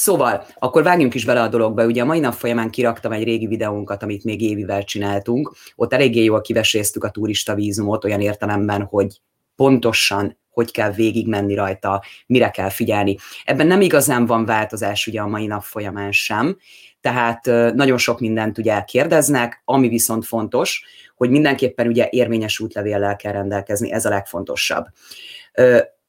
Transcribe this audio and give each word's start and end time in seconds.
Szóval, 0.00 0.46
akkor 0.58 0.82
vágjunk 0.82 1.14
is 1.14 1.24
bele 1.24 1.42
a 1.42 1.48
dologba. 1.48 1.84
Ugye 1.84 2.02
a 2.02 2.04
mai 2.04 2.18
nap 2.18 2.32
folyamán 2.32 2.70
kiraktam 2.70 3.12
egy 3.12 3.24
régi 3.24 3.46
videónkat, 3.46 4.02
amit 4.02 4.24
még 4.24 4.40
évivel 4.42 4.84
csináltunk. 4.84 5.52
Ott 5.76 5.92
eléggé 5.92 6.24
jól 6.24 6.40
kiveséztük 6.40 7.04
a 7.04 7.10
turista 7.10 7.54
vízumot 7.54 8.04
olyan 8.04 8.20
értelemben, 8.20 8.82
hogy 8.82 9.20
pontosan 9.56 10.38
hogy 10.50 10.70
kell 10.70 10.90
végigmenni 10.92 11.54
rajta, 11.54 12.02
mire 12.26 12.50
kell 12.50 12.68
figyelni. 12.68 13.16
Ebben 13.44 13.66
nem 13.66 13.80
igazán 13.80 14.26
van 14.26 14.44
változás 14.44 15.06
ugye 15.06 15.20
a 15.20 15.26
mai 15.26 15.46
nap 15.46 15.62
folyamán 15.62 16.12
sem, 16.12 16.58
tehát 17.00 17.44
nagyon 17.74 17.98
sok 17.98 18.20
mindent 18.20 18.58
ugye 18.58 18.82
kérdeznek, 18.82 19.62
ami 19.64 19.88
viszont 19.88 20.26
fontos, 20.26 20.84
hogy 21.16 21.30
mindenképpen 21.30 21.86
ugye 21.86 22.08
érvényes 22.10 22.60
útlevéllel 22.60 23.16
kell 23.16 23.32
rendelkezni, 23.32 23.92
ez 23.92 24.04
a 24.04 24.08
legfontosabb. 24.08 24.84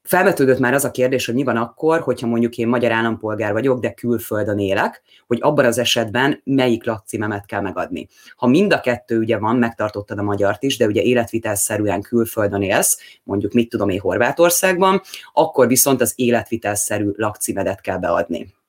Felvetődött 0.03 0.59
már 0.59 0.73
az 0.73 0.85
a 0.85 0.91
kérdés, 0.91 1.25
hogy 1.25 1.35
mi 1.35 1.43
van 1.43 1.57
akkor, 1.57 1.99
hogyha 1.99 2.27
mondjuk 2.27 2.57
én 2.57 2.67
magyar 2.67 2.91
állampolgár 2.91 3.51
vagyok, 3.51 3.79
de 3.79 3.93
külföldön 3.93 4.59
élek, 4.59 5.01
hogy 5.27 5.37
abban 5.41 5.65
az 5.65 5.77
esetben 5.77 6.41
melyik 6.43 6.85
lakcímemet 6.85 7.45
kell 7.45 7.61
megadni. 7.61 8.07
Ha 8.35 8.47
mind 8.47 8.73
a 8.73 8.79
kettő 8.79 9.19
ugye 9.19 9.37
van, 9.37 9.55
megtartottad 9.55 10.19
a 10.19 10.23
magyart 10.23 10.63
is, 10.63 10.77
de 10.77 10.85
ugye 10.85 11.01
életvitelszerűen 11.01 12.01
külföldön 12.01 12.61
élsz, 12.61 12.99
mondjuk 13.23 13.53
mit 13.53 13.69
tudom 13.69 13.89
én 13.89 13.99
Horvátországban, 13.99 15.01
akkor 15.33 15.67
viszont 15.67 16.01
az 16.01 16.13
életvitelszerű 16.15 17.11
lakcímedet 17.15 17.81
kell 17.81 17.97
beadni 17.97 18.59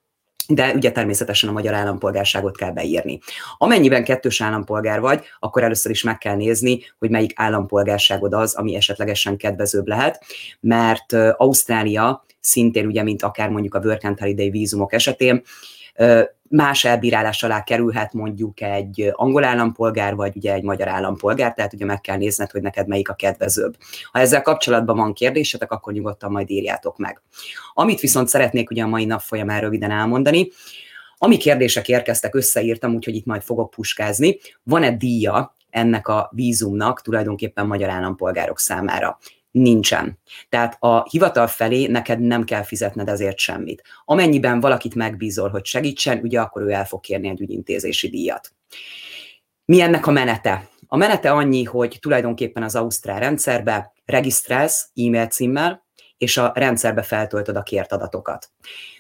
de 0.48 0.72
ugye 0.74 0.92
természetesen 0.92 1.48
a 1.48 1.52
magyar 1.52 1.74
állampolgárságot 1.74 2.56
kell 2.56 2.72
beírni. 2.72 3.18
Amennyiben 3.58 4.04
kettős 4.04 4.40
állampolgár 4.40 5.00
vagy, 5.00 5.24
akkor 5.40 5.62
először 5.62 5.90
is 5.90 6.02
meg 6.02 6.18
kell 6.18 6.36
nézni, 6.36 6.80
hogy 6.98 7.10
melyik 7.10 7.32
állampolgárságod 7.34 8.32
az, 8.32 8.54
ami 8.54 8.74
esetlegesen 8.74 9.36
kedvezőbb 9.36 9.86
lehet, 9.86 10.24
mert 10.60 11.12
Ausztrália 11.36 12.24
szintén 12.40 12.86
ugye, 12.86 13.02
mint 13.02 13.22
akár 13.22 13.48
mondjuk 13.48 13.74
a 13.74 13.80
Work 13.84 14.04
and 14.04 14.18
Holiday 14.18 14.50
vízumok 14.50 14.92
esetén, 14.92 15.42
más 16.48 16.84
elbírálás 16.84 17.42
alá 17.42 17.62
kerülhet 17.62 18.12
mondjuk 18.12 18.60
egy 18.60 19.10
angol 19.12 19.44
állampolgár, 19.44 20.14
vagy 20.14 20.36
ugye 20.36 20.52
egy 20.52 20.62
magyar 20.62 20.88
állampolgár, 20.88 21.54
tehát 21.54 21.72
ugye 21.72 21.84
meg 21.84 22.00
kell 22.00 22.16
nézned, 22.16 22.50
hogy 22.50 22.62
neked 22.62 22.86
melyik 22.86 23.08
a 23.08 23.14
kedvezőbb. 23.14 23.76
Ha 24.12 24.18
ezzel 24.18 24.42
kapcsolatban 24.42 24.96
van 24.96 25.12
kérdésetek, 25.12 25.72
akkor 25.72 25.92
nyugodtan 25.92 26.30
majd 26.30 26.50
írjátok 26.50 26.98
meg. 26.98 27.22
Amit 27.72 28.00
viszont 28.00 28.28
szeretnék 28.28 28.70
ugye 28.70 28.82
a 28.82 28.86
mai 28.86 29.04
nap 29.04 29.20
folyamán 29.20 29.60
röviden 29.60 29.90
elmondani, 29.90 30.48
ami 31.18 31.36
kérdések 31.36 31.88
érkeztek, 31.88 32.34
összeírtam, 32.34 32.94
úgyhogy 32.94 33.14
itt 33.14 33.26
majd 33.26 33.42
fogok 33.42 33.70
puskázni. 33.70 34.38
Van-e 34.62 34.96
díja 34.96 35.56
ennek 35.70 36.08
a 36.08 36.30
vízumnak 36.34 37.00
tulajdonképpen 37.02 37.66
magyar 37.66 37.88
állampolgárok 37.88 38.58
számára? 38.58 39.18
Nincsen. 39.52 40.18
Tehát 40.48 40.76
a 40.80 41.02
hivatal 41.10 41.46
felé 41.46 41.86
neked 41.86 42.20
nem 42.20 42.44
kell 42.44 42.62
fizetned 42.62 43.08
ezért 43.08 43.38
semmit. 43.38 43.82
Amennyiben 44.04 44.60
valakit 44.60 44.94
megbízol, 44.94 45.48
hogy 45.48 45.64
segítsen, 45.64 46.18
ugye 46.18 46.40
akkor 46.40 46.62
ő 46.62 46.70
el 46.70 46.86
fog 46.86 47.00
kérni 47.00 47.28
egy 47.28 47.40
ügyintézési 47.40 48.08
díjat. 48.08 48.52
Mi 49.64 49.80
ennek 49.80 50.06
a 50.06 50.10
menete? 50.10 50.68
A 50.86 50.96
menete 50.96 51.30
annyi, 51.30 51.64
hogy 51.64 51.98
tulajdonképpen 52.00 52.62
az 52.62 52.76
Ausztrál 52.76 53.20
rendszerbe 53.20 53.92
regisztrálsz 54.04 54.90
e-mail 54.94 55.26
címmel, 55.26 55.84
és 56.18 56.36
a 56.36 56.52
rendszerbe 56.54 57.02
feltöltöd 57.02 57.56
a 57.56 57.62
kért 57.62 57.92
adatokat. 57.92 58.50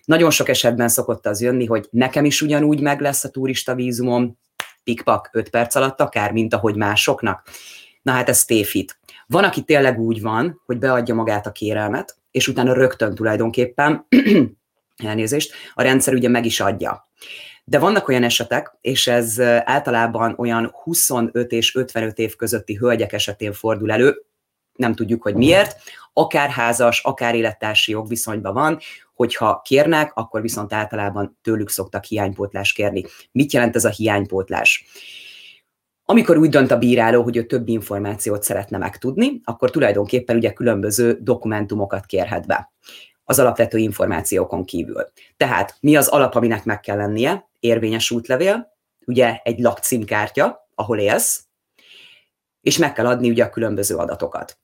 Nagyon 0.04 0.30
sok 0.30 0.48
esetben 0.48 0.88
szokott 0.88 1.26
az 1.26 1.40
jönni, 1.40 1.66
hogy 1.66 1.88
nekem 1.90 2.24
is 2.24 2.42
ugyanúgy 2.42 2.80
meg 2.80 3.00
lesz 3.00 3.24
a 3.24 3.30
turista 3.30 3.74
vízumom, 3.74 4.38
pikpak 4.84 5.28
5 5.32 5.50
perc 5.50 5.74
alatt 5.74 6.00
akár, 6.00 6.32
mint 6.32 6.54
ahogy 6.54 6.76
másoknak. 6.76 7.48
Na 8.02 8.12
hát 8.12 8.28
ez 8.28 8.44
tévhit. 8.44 8.98
Van, 9.32 9.44
aki 9.44 9.62
tényleg 9.62 10.00
úgy 10.00 10.20
van, 10.20 10.62
hogy 10.66 10.78
beadja 10.78 11.14
magát 11.14 11.46
a 11.46 11.52
kérelmet, 11.52 12.16
és 12.30 12.48
utána 12.48 12.72
rögtön 12.72 13.14
tulajdonképpen, 13.14 14.06
elnézést, 14.96 15.54
a 15.74 15.82
rendszer 15.82 16.14
ugye 16.14 16.28
meg 16.28 16.44
is 16.44 16.60
adja. 16.60 17.08
De 17.64 17.78
vannak 17.78 18.08
olyan 18.08 18.22
esetek, 18.22 18.76
és 18.80 19.06
ez 19.06 19.40
általában 19.40 20.34
olyan 20.38 20.70
25 20.82 21.52
és 21.52 21.74
55 21.74 22.18
év 22.18 22.36
közötti 22.36 22.74
hölgyek 22.74 23.12
esetén 23.12 23.52
fordul 23.52 23.92
elő, 23.92 24.24
nem 24.72 24.94
tudjuk, 24.94 25.22
hogy 25.22 25.34
miért, 25.34 25.76
akár 26.12 26.50
házas, 26.50 27.02
akár 27.04 27.34
élettársi 27.34 27.90
jogviszonyban 27.90 28.54
van, 28.54 28.78
hogyha 29.14 29.60
kérnek, 29.64 30.12
akkor 30.14 30.40
viszont 30.40 30.72
általában 30.72 31.38
tőlük 31.42 31.68
szoktak 31.70 32.04
hiánypótlást 32.04 32.74
kérni. 32.74 33.04
Mit 33.30 33.52
jelent 33.52 33.76
ez 33.76 33.84
a 33.84 33.90
hiánypótlás? 33.90 34.84
Amikor 36.12 36.36
úgy 36.36 36.48
dönt 36.48 36.70
a 36.70 36.78
bíráló, 36.78 37.22
hogy 37.22 37.36
ő 37.36 37.46
több 37.46 37.68
információt 37.68 38.42
szeretne 38.42 38.78
megtudni, 38.78 39.40
akkor 39.44 39.70
tulajdonképpen 39.70 40.36
ugye 40.36 40.52
különböző 40.52 41.18
dokumentumokat 41.20 42.06
kérhet 42.06 42.46
be 42.46 42.72
az 43.24 43.38
alapvető 43.38 43.78
információkon 43.78 44.64
kívül. 44.64 45.12
Tehát 45.36 45.76
mi 45.80 45.96
az 45.96 46.08
alap, 46.08 46.34
aminek 46.34 46.64
meg 46.64 46.80
kell 46.80 46.96
lennie? 46.96 47.48
Érvényes 47.60 48.10
útlevél, 48.10 48.72
ugye 49.06 49.40
egy 49.42 49.58
lakcímkártya, 49.58 50.68
ahol 50.74 50.98
élsz, 50.98 51.44
és 52.60 52.78
meg 52.78 52.92
kell 52.92 53.06
adni 53.06 53.30
ugye 53.30 53.44
a 53.44 53.50
különböző 53.50 53.96
adatokat. 53.96 54.58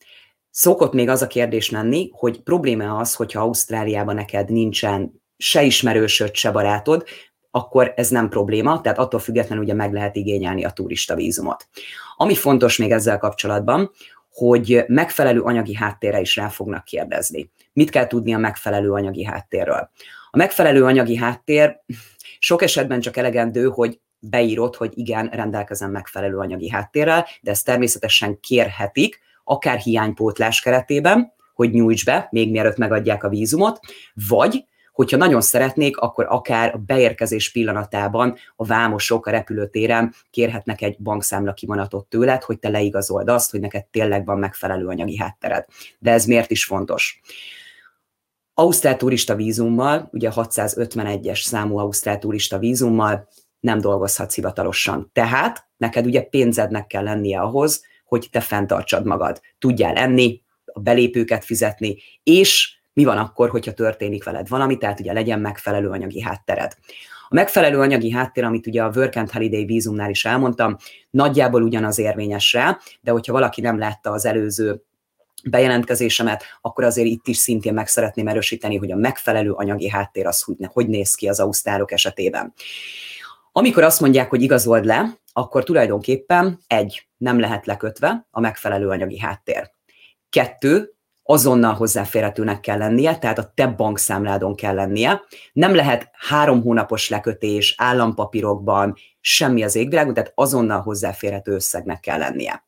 Szokott 0.50 0.92
még 0.92 1.08
az 1.08 1.22
a 1.22 1.26
kérdés 1.26 1.70
lenni, 1.70 2.10
hogy 2.12 2.42
probléma 2.42 2.96
az, 2.96 3.14
hogyha 3.14 3.40
Ausztráliában 3.40 4.14
neked 4.14 4.50
nincsen 4.50 5.22
se 5.36 5.62
ismerősöd, 5.62 6.34
se 6.34 6.50
barátod, 6.50 7.04
akkor 7.50 7.92
ez 7.96 8.08
nem 8.08 8.28
probléma, 8.28 8.80
tehát 8.80 8.98
attól 8.98 9.20
függetlenül 9.20 9.64
ugye 9.64 9.74
meg 9.74 9.92
lehet 9.92 10.16
igényelni 10.16 10.64
a 10.64 10.70
turista 10.70 11.14
vízumot. 11.14 11.68
Ami 12.16 12.34
fontos 12.34 12.76
még 12.76 12.90
ezzel 12.90 13.18
kapcsolatban, 13.18 13.90
hogy 14.32 14.84
megfelelő 14.86 15.40
anyagi 15.40 15.74
háttérre 15.74 16.20
is 16.20 16.36
rá 16.36 16.48
fognak 16.48 16.84
kérdezni. 16.84 17.50
Mit 17.72 17.90
kell 17.90 18.06
tudni 18.06 18.34
a 18.34 18.38
megfelelő 18.38 18.92
anyagi 18.92 19.24
háttérről? 19.24 19.90
A 20.30 20.36
megfelelő 20.36 20.84
anyagi 20.84 21.16
háttér 21.16 21.80
sok 22.38 22.62
esetben 22.62 23.00
csak 23.00 23.16
elegendő, 23.16 23.68
hogy 23.68 24.00
beírod, 24.18 24.76
hogy 24.76 24.92
igen, 24.94 25.28
rendelkezem 25.28 25.90
megfelelő 25.90 26.38
anyagi 26.38 26.70
háttérrel, 26.70 27.26
de 27.40 27.50
ezt 27.50 27.64
természetesen 27.64 28.40
kérhetik, 28.40 29.20
akár 29.44 29.78
hiánypótlás 29.78 30.60
keretében, 30.60 31.32
hogy 31.54 31.70
nyújts 31.70 32.04
be, 32.04 32.28
még 32.30 32.50
mielőtt 32.50 32.76
megadják 32.76 33.24
a 33.24 33.28
vízumot, 33.28 33.80
vagy 34.28 34.64
hogyha 34.98 35.16
nagyon 35.16 35.40
szeretnék, 35.40 35.96
akkor 35.96 36.26
akár 36.28 36.74
a 36.74 36.78
beérkezés 36.78 37.52
pillanatában 37.52 38.36
a 38.56 38.64
vámosok 38.64 39.26
a 39.26 39.30
repülőtéren 39.30 40.14
kérhetnek 40.30 40.82
egy 40.82 40.96
bankszámla 40.98 41.52
kivonatot 41.52 42.06
tőled, 42.06 42.42
hogy 42.42 42.58
te 42.58 42.68
leigazold 42.68 43.28
azt, 43.28 43.50
hogy 43.50 43.60
neked 43.60 43.84
tényleg 43.86 44.24
van 44.24 44.38
megfelelő 44.38 44.86
anyagi 44.86 45.16
háttered. 45.16 45.64
De 45.98 46.10
ez 46.10 46.24
miért 46.24 46.50
is 46.50 46.64
fontos? 46.64 47.20
Ausztrál 48.54 48.96
turista 48.96 49.34
vízummal, 49.34 50.08
ugye 50.12 50.30
651-es 50.34 51.40
számú 51.40 51.76
Ausztrál 51.76 52.18
turista 52.18 52.58
vízummal 52.58 53.28
nem 53.60 53.80
dolgozhatsz 53.80 54.34
hivatalosan. 54.34 55.10
Tehát 55.12 55.68
neked 55.76 56.06
ugye 56.06 56.22
pénzednek 56.22 56.86
kell 56.86 57.02
lennie 57.02 57.40
ahhoz, 57.40 57.84
hogy 58.04 58.28
te 58.30 58.40
fenntartsad 58.40 59.06
magad. 59.06 59.40
Tudjál 59.58 59.96
enni, 59.96 60.42
a 60.64 60.80
belépőket 60.80 61.44
fizetni, 61.44 61.96
és 62.22 62.77
mi 62.98 63.04
van 63.04 63.18
akkor, 63.18 63.50
hogyha 63.50 63.72
történik 63.72 64.24
veled 64.24 64.48
valami, 64.48 64.76
tehát 64.76 65.00
ugye 65.00 65.12
legyen 65.12 65.40
megfelelő 65.40 65.88
anyagi 65.88 66.22
háttered. 66.22 66.72
A 67.28 67.34
megfelelő 67.34 67.78
anyagi 67.78 68.10
háttér, 68.10 68.44
amit 68.44 68.66
ugye 68.66 68.82
a 68.82 68.90
Work 68.94 69.16
and 69.16 69.30
Holiday 69.30 69.64
vízumnál 69.64 70.10
is 70.10 70.24
elmondtam, 70.24 70.76
nagyjából 71.10 71.62
ugyanaz 71.62 71.98
érvényes 71.98 72.52
rá, 72.52 72.78
de 73.00 73.10
hogyha 73.10 73.32
valaki 73.32 73.60
nem 73.60 73.78
látta 73.78 74.10
az 74.10 74.24
előző 74.24 74.82
bejelentkezésemet, 75.50 76.44
akkor 76.60 76.84
azért 76.84 77.08
itt 77.08 77.26
is 77.26 77.36
szintén 77.36 77.74
meg 77.74 77.86
szeretném 77.86 78.28
erősíteni, 78.28 78.76
hogy 78.76 78.90
a 78.90 78.96
megfelelő 78.96 79.50
anyagi 79.52 79.88
háttér 79.88 80.26
az 80.26 80.42
hogy, 80.42 80.56
hogy 80.72 80.88
néz 80.88 81.14
ki 81.14 81.28
az 81.28 81.40
ausztálok 81.40 81.92
esetében. 81.92 82.52
Amikor 83.52 83.82
azt 83.82 84.00
mondják, 84.00 84.30
hogy 84.30 84.42
igazold 84.42 84.84
le, 84.84 85.18
akkor 85.32 85.64
tulajdonképpen 85.64 86.58
egy, 86.66 87.08
nem 87.16 87.40
lehet 87.40 87.66
lekötve 87.66 88.26
a 88.30 88.40
megfelelő 88.40 88.88
anyagi 88.88 89.18
háttér. 89.18 89.70
Kettő, 90.30 90.92
azonnal 91.30 91.74
hozzáférhetőnek 91.74 92.60
kell 92.60 92.78
lennie, 92.78 93.18
tehát 93.18 93.38
a 93.38 93.52
te 93.54 93.66
bankszámládon 93.66 94.54
kell 94.54 94.74
lennie. 94.74 95.22
Nem 95.52 95.74
lehet 95.74 96.10
három 96.12 96.62
hónapos 96.62 97.08
lekötés, 97.08 97.74
állampapírokban, 97.76 98.94
semmi 99.20 99.62
az 99.62 99.74
égvilágon, 99.74 100.14
tehát 100.14 100.32
azonnal 100.34 100.80
hozzáférhető 100.80 101.52
összegnek 101.52 102.00
kell 102.00 102.18
lennie. 102.18 102.64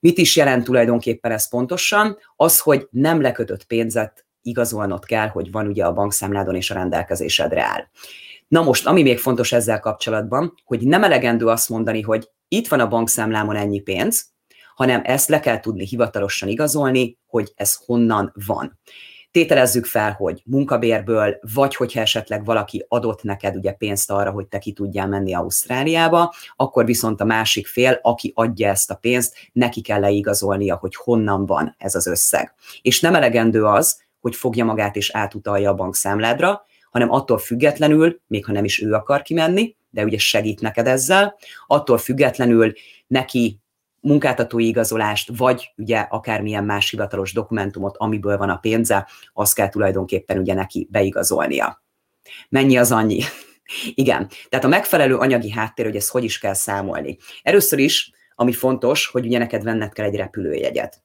Mit 0.00 0.18
is 0.18 0.36
jelent 0.36 0.64
tulajdonképpen 0.64 1.32
ez 1.32 1.48
pontosan? 1.48 2.18
Az, 2.36 2.60
hogy 2.60 2.86
nem 2.90 3.20
lekötött 3.20 3.64
pénzet 3.64 4.26
igazolnod 4.42 5.04
kell, 5.04 5.28
hogy 5.28 5.50
van 5.50 5.66
ugye 5.66 5.84
a 5.84 5.92
bankszámládon 5.92 6.54
és 6.54 6.70
a 6.70 6.74
rendelkezésedre 6.74 7.62
áll. 7.62 7.88
Na 8.48 8.62
most, 8.62 8.86
ami 8.86 9.02
még 9.02 9.18
fontos 9.18 9.52
ezzel 9.52 9.80
kapcsolatban, 9.80 10.54
hogy 10.64 10.86
nem 10.86 11.04
elegendő 11.04 11.46
azt 11.46 11.68
mondani, 11.68 12.00
hogy 12.00 12.28
itt 12.48 12.68
van 12.68 12.80
a 12.80 12.88
bankszámlámon 12.88 13.56
ennyi 13.56 13.80
pénz, 13.80 14.33
hanem 14.74 15.00
ezt 15.04 15.28
le 15.28 15.40
kell 15.40 15.60
tudni 15.60 15.86
hivatalosan 15.86 16.48
igazolni, 16.48 17.18
hogy 17.26 17.52
ez 17.56 17.74
honnan 17.86 18.32
van. 18.46 18.78
Tételezzük 19.30 19.86
fel, 19.86 20.12
hogy 20.12 20.42
munkabérből, 20.44 21.38
vagy 21.54 21.74
hogyha 21.74 22.00
esetleg 22.00 22.44
valaki 22.44 22.84
adott 22.88 23.22
neked 23.22 23.56
ugye 23.56 23.72
pénzt 23.72 24.10
arra, 24.10 24.30
hogy 24.30 24.46
te 24.46 24.58
ki 24.58 24.72
tudjál 24.72 25.08
menni 25.08 25.34
Ausztráliába, 25.34 26.34
akkor 26.56 26.84
viszont 26.84 27.20
a 27.20 27.24
másik 27.24 27.66
fél, 27.66 27.98
aki 28.02 28.32
adja 28.34 28.68
ezt 28.68 28.90
a 28.90 28.94
pénzt, 28.94 29.36
neki 29.52 29.80
kell 29.80 30.00
leigazolnia, 30.00 30.76
hogy 30.76 30.94
honnan 30.94 31.46
van 31.46 31.74
ez 31.78 31.94
az 31.94 32.06
összeg. 32.06 32.54
És 32.82 33.00
nem 33.00 33.14
elegendő 33.14 33.64
az, 33.64 34.02
hogy 34.20 34.34
fogja 34.34 34.64
magát 34.64 34.96
és 34.96 35.10
átutalja 35.10 35.70
a 35.70 35.74
bankszámládra, 35.74 36.62
hanem 36.90 37.10
attól 37.10 37.38
függetlenül, 37.38 38.20
még 38.26 38.44
ha 38.44 38.52
nem 38.52 38.64
is 38.64 38.82
ő 38.82 38.92
akar 38.92 39.22
kimenni, 39.22 39.76
de 39.90 40.04
ugye 40.04 40.18
segít 40.18 40.60
neked 40.60 40.86
ezzel, 40.86 41.36
attól 41.66 41.98
függetlenül 41.98 42.72
neki 43.06 43.60
munkáltatói 44.04 44.66
igazolást, 44.66 45.30
vagy 45.36 45.72
ugye 45.76 45.98
akármilyen 45.98 46.64
más 46.64 46.90
hivatalos 46.90 47.32
dokumentumot, 47.32 47.96
amiből 47.96 48.36
van 48.36 48.50
a 48.50 48.56
pénze, 48.56 49.08
azt 49.32 49.54
kell 49.54 49.68
tulajdonképpen 49.68 50.38
ugye 50.38 50.54
neki 50.54 50.88
beigazolnia. 50.90 51.82
Mennyi 52.48 52.76
az 52.76 52.92
annyi? 52.92 53.22
Igen, 53.94 54.28
tehát 54.48 54.64
a 54.64 54.68
megfelelő 54.68 55.16
anyagi 55.16 55.50
háttér, 55.50 55.84
hogy 55.84 55.96
ezt 55.96 56.10
hogy 56.10 56.24
is 56.24 56.38
kell 56.38 56.54
számolni. 56.54 57.16
Először 57.42 57.78
is, 57.78 58.10
ami 58.34 58.52
fontos, 58.52 59.06
hogy 59.06 59.26
ugye 59.26 59.38
neked 59.38 59.62
venned 59.62 59.92
kell 59.92 60.06
egy 60.06 60.16
repülőjegyet. 60.16 61.02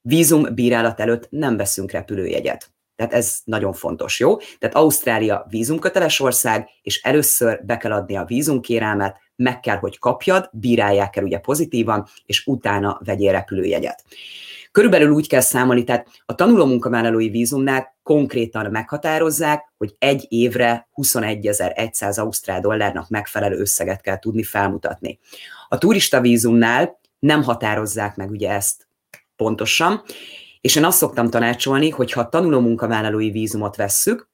Vízum 0.00 0.54
bírálat 0.54 1.00
előtt 1.00 1.26
nem 1.30 1.56
veszünk 1.56 1.90
repülőjegyet. 1.90 2.70
Tehát 2.96 3.12
ez 3.12 3.38
nagyon 3.44 3.72
fontos, 3.72 4.20
jó? 4.20 4.36
Tehát 4.36 4.76
Ausztrália 4.76 5.46
vízumköteles 5.48 6.20
ország, 6.20 6.68
és 6.82 7.02
először 7.02 7.64
be 7.64 7.76
kell 7.76 7.92
adni 7.92 8.16
a 8.16 8.24
vízumkérelmet, 8.24 9.16
meg 9.36 9.60
kell, 9.60 9.76
hogy 9.76 9.98
kapjad, 9.98 10.48
bírálják 10.52 11.16
el 11.16 11.24
ugye 11.24 11.38
pozitívan, 11.38 12.06
és 12.26 12.46
utána 12.46 13.00
vegyél 13.04 13.32
repülőjegyet. 13.32 14.04
Körülbelül 14.72 15.10
úgy 15.10 15.28
kell 15.28 15.40
számolni, 15.40 15.84
tehát 15.84 16.08
a 16.26 16.34
tanuló 16.34 17.16
vízumnál 17.16 17.96
konkrétan 18.02 18.70
meghatározzák, 18.70 19.72
hogy 19.76 19.94
egy 19.98 20.26
évre 20.28 20.88
21.100 20.94 22.18
ausztrál 22.18 22.60
dollárnak 22.60 23.08
megfelelő 23.08 23.58
összeget 23.58 24.00
kell 24.00 24.18
tudni 24.18 24.42
felmutatni. 24.42 25.18
A 25.68 25.78
turista 25.78 26.20
vízumnál 26.20 27.00
nem 27.18 27.42
határozzák 27.42 28.16
meg 28.16 28.30
ugye 28.30 28.50
ezt 28.50 28.88
pontosan, 29.36 30.02
és 30.60 30.76
én 30.76 30.84
azt 30.84 30.98
szoktam 30.98 31.30
tanácsolni, 31.30 31.90
hogy 31.90 32.12
ha 32.12 32.28
tanuló 32.28 32.60
munkavállalói 32.60 33.30
vízumot 33.30 33.76
vesszük, 33.76 34.28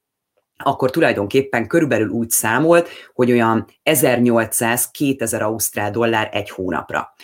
akkor 0.56 0.90
tulajdonképpen 0.90 1.66
körülbelül 1.66 2.08
úgy 2.08 2.30
számolt, 2.30 2.88
hogy 3.14 3.30
olyan 3.30 3.66
1800-2000 3.84 5.42
ausztrál 5.42 5.90
dollár 5.90 6.28
egy 6.32 6.50
hónapra. 6.50 7.14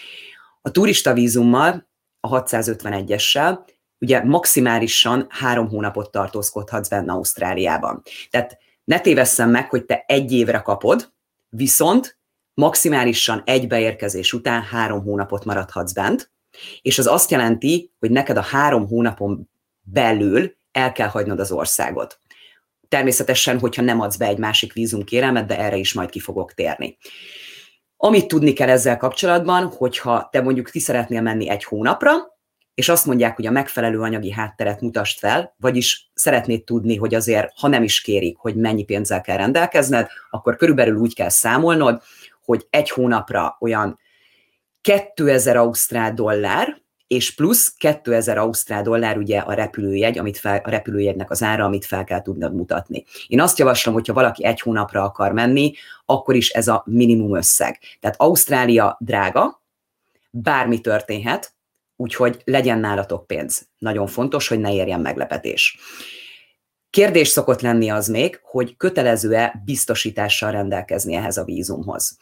A 0.62 0.70
turista 0.70 1.12
vízummal, 1.12 1.88
a 2.20 2.42
651-essel, 2.42 3.58
ugye 3.98 4.24
maximálisan 4.24 5.26
három 5.28 5.68
hónapot 5.68 6.10
tartózkodhatsz 6.10 6.88
benne 6.88 7.12
Ausztráliában. 7.12 8.02
Tehát 8.30 8.58
ne 8.84 9.00
tévesszem 9.00 9.50
meg, 9.50 9.70
hogy 9.70 9.84
te 9.84 10.04
egy 10.06 10.32
évre 10.32 10.58
kapod, 10.58 11.12
viszont 11.48 12.18
maximálisan 12.54 13.42
egy 13.44 13.66
beérkezés 13.66 14.32
után 14.32 14.62
három 14.62 15.02
hónapot 15.02 15.44
maradhatsz 15.44 15.92
bent, 15.92 16.30
és 16.82 16.98
az 16.98 17.06
azt 17.06 17.30
jelenti, 17.30 17.90
hogy 17.98 18.10
neked 18.10 18.36
a 18.36 18.42
három 18.42 18.86
hónapon 18.88 19.50
belül 19.80 20.56
el 20.72 20.92
kell 20.92 21.08
hagynod 21.08 21.40
az 21.40 21.52
országot. 21.52 22.20
Természetesen, 22.88 23.58
hogyha 23.58 23.82
nem 23.82 24.00
adsz 24.00 24.16
be 24.16 24.26
egy 24.26 24.38
másik 24.38 24.72
vízumkérelmet, 24.72 25.46
de 25.46 25.58
erre 25.58 25.76
is 25.76 25.92
majd 25.92 26.10
ki 26.10 26.20
fogok 26.20 26.54
térni. 26.54 26.96
Amit 27.96 28.28
tudni 28.28 28.52
kell 28.52 28.68
ezzel 28.68 28.96
kapcsolatban, 28.96 29.66
hogyha 29.66 30.28
te 30.32 30.40
mondjuk 30.40 30.70
ki 30.70 30.78
szeretnél 30.78 31.20
menni 31.20 31.48
egy 31.48 31.64
hónapra, 31.64 32.12
és 32.74 32.88
azt 32.88 33.06
mondják, 33.06 33.36
hogy 33.36 33.46
a 33.46 33.50
megfelelő 33.50 34.00
anyagi 34.00 34.30
hátteret 34.30 34.80
mutasd 34.80 35.18
fel, 35.18 35.54
vagyis 35.56 36.10
szeretnéd 36.14 36.64
tudni, 36.64 36.96
hogy 36.96 37.14
azért, 37.14 37.52
ha 37.56 37.68
nem 37.68 37.82
is 37.82 38.00
kérik, 38.00 38.36
hogy 38.36 38.56
mennyi 38.56 38.84
pénzzel 38.84 39.20
kell 39.20 39.36
rendelkezned, 39.36 40.08
akkor 40.30 40.56
körülbelül 40.56 40.96
úgy 40.96 41.14
kell 41.14 41.28
számolnod, 41.28 42.02
hogy 42.44 42.66
egy 42.70 42.90
hónapra 42.90 43.56
olyan 43.60 43.98
2000 44.88 45.56
ausztrál 45.56 46.14
dollár, 46.14 46.80
és 47.06 47.34
plusz 47.34 47.74
2000 47.78 48.38
ausztrál 48.38 48.82
dollár 48.82 49.16
ugye 49.16 49.38
a 49.38 49.52
repülőjegy, 49.52 50.18
amit 50.18 50.38
fel, 50.38 50.60
a 50.64 50.70
repülőjegynek 50.70 51.30
az 51.30 51.42
ára, 51.42 51.64
amit 51.64 51.84
fel 51.84 52.04
kell 52.04 52.22
tudnod 52.22 52.54
mutatni. 52.54 53.04
Én 53.26 53.40
azt 53.40 53.58
javaslom, 53.58 53.94
hogyha 53.94 54.12
valaki 54.12 54.44
egy 54.44 54.60
hónapra 54.60 55.02
akar 55.02 55.32
menni, 55.32 55.72
akkor 56.04 56.34
is 56.34 56.48
ez 56.48 56.68
a 56.68 56.82
minimum 56.86 57.36
összeg. 57.36 57.78
Tehát 58.00 58.20
Ausztrália 58.20 58.96
drága, 59.00 59.62
bármi 60.30 60.80
történhet, 60.80 61.52
úgyhogy 61.96 62.42
legyen 62.44 62.78
nálatok 62.78 63.26
pénz. 63.26 63.68
Nagyon 63.78 64.06
fontos, 64.06 64.48
hogy 64.48 64.60
ne 64.60 64.74
érjen 64.74 65.00
meglepetés. 65.00 65.78
Kérdés 66.90 67.28
szokott 67.28 67.60
lenni 67.60 67.88
az 67.88 68.08
még, 68.08 68.40
hogy 68.42 68.76
kötelező-e 68.76 69.62
biztosítással 69.64 70.50
rendelkezni 70.50 71.14
ehhez 71.14 71.36
a 71.36 71.44
vízumhoz. 71.44 72.18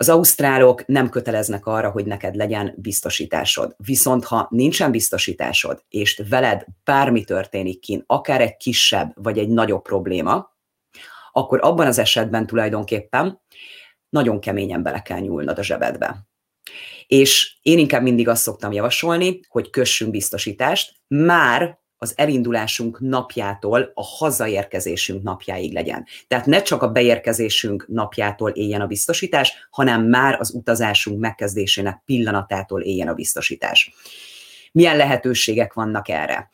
Az 0.00 0.08
ausztrálok 0.08 0.86
nem 0.86 1.08
köteleznek 1.08 1.66
arra, 1.66 1.90
hogy 1.90 2.04
neked 2.04 2.34
legyen 2.34 2.74
biztosításod. 2.76 3.74
Viszont 3.76 4.24
ha 4.24 4.46
nincsen 4.50 4.90
biztosításod, 4.90 5.84
és 5.88 6.22
veled 6.28 6.64
bármi 6.84 7.24
történik 7.24 7.80
kin, 7.80 8.04
akár 8.06 8.40
egy 8.40 8.56
kisebb 8.56 9.12
vagy 9.14 9.38
egy 9.38 9.48
nagyobb 9.48 9.82
probléma, 9.82 10.56
akkor 11.32 11.58
abban 11.62 11.86
az 11.86 11.98
esetben 11.98 12.46
tulajdonképpen 12.46 13.40
nagyon 14.08 14.40
keményen 14.40 14.82
bele 14.82 15.02
kell 15.02 15.18
nyúlnod 15.18 15.58
a 15.58 15.62
zsebedbe. 15.62 16.28
És 17.06 17.56
én 17.62 17.78
inkább 17.78 18.02
mindig 18.02 18.28
azt 18.28 18.42
szoktam 18.42 18.72
javasolni, 18.72 19.40
hogy 19.48 19.70
kössünk 19.70 20.10
biztosítást, 20.10 20.94
már 21.08 21.79
az 22.02 22.12
elindulásunk 22.16 23.00
napjától 23.00 23.90
a 23.94 24.02
hazaérkezésünk 24.02 25.22
napjáig 25.22 25.72
legyen. 25.72 26.06
Tehát 26.28 26.46
ne 26.46 26.62
csak 26.62 26.82
a 26.82 26.90
beérkezésünk 26.90 27.86
napjától 27.88 28.50
éljen 28.50 28.80
a 28.80 28.86
biztosítás, 28.86 29.66
hanem 29.70 30.02
már 30.02 30.40
az 30.40 30.54
utazásunk 30.54 31.20
megkezdésének 31.20 32.02
pillanatától 32.04 32.82
éljen 32.82 33.08
a 33.08 33.14
biztosítás. 33.14 33.92
Milyen 34.72 34.96
lehetőségek 34.96 35.72
vannak 35.72 36.08
erre? 36.08 36.50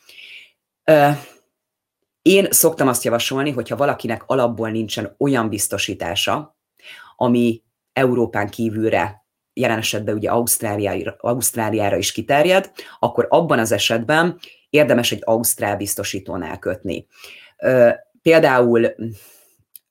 Én 2.21 2.47
szoktam 2.49 2.87
azt 2.87 3.03
javasolni, 3.03 3.51
hogyha 3.51 3.75
valakinek 3.75 4.23
alapból 4.25 4.69
nincsen 4.69 5.15
olyan 5.17 5.49
biztosítása, 5.49 6.57
ami 7.15 7.61
Európán 7.93 8.49
kívülre 8.49 9.25
jelen 9.53 9.77
esetben 9.77 10.15
ugye 10.15 10.29
Ausztráliára, 10.29 11.15
Ausztráliára 11.19 11.97
is 11.97 12.11
kiterjed, 12.11 12.71
akkor 12.99 13.27
abban 13.29 13.59
az 13.59 13.71
esetben 13.71 14.39
érdemes 14.77 15.11
egy 15.11 15.21
ausztrál 15.23 15.77
biztosítónál 15.77 16.59
kötni. 16.59 17.07
Például 18.21 18.95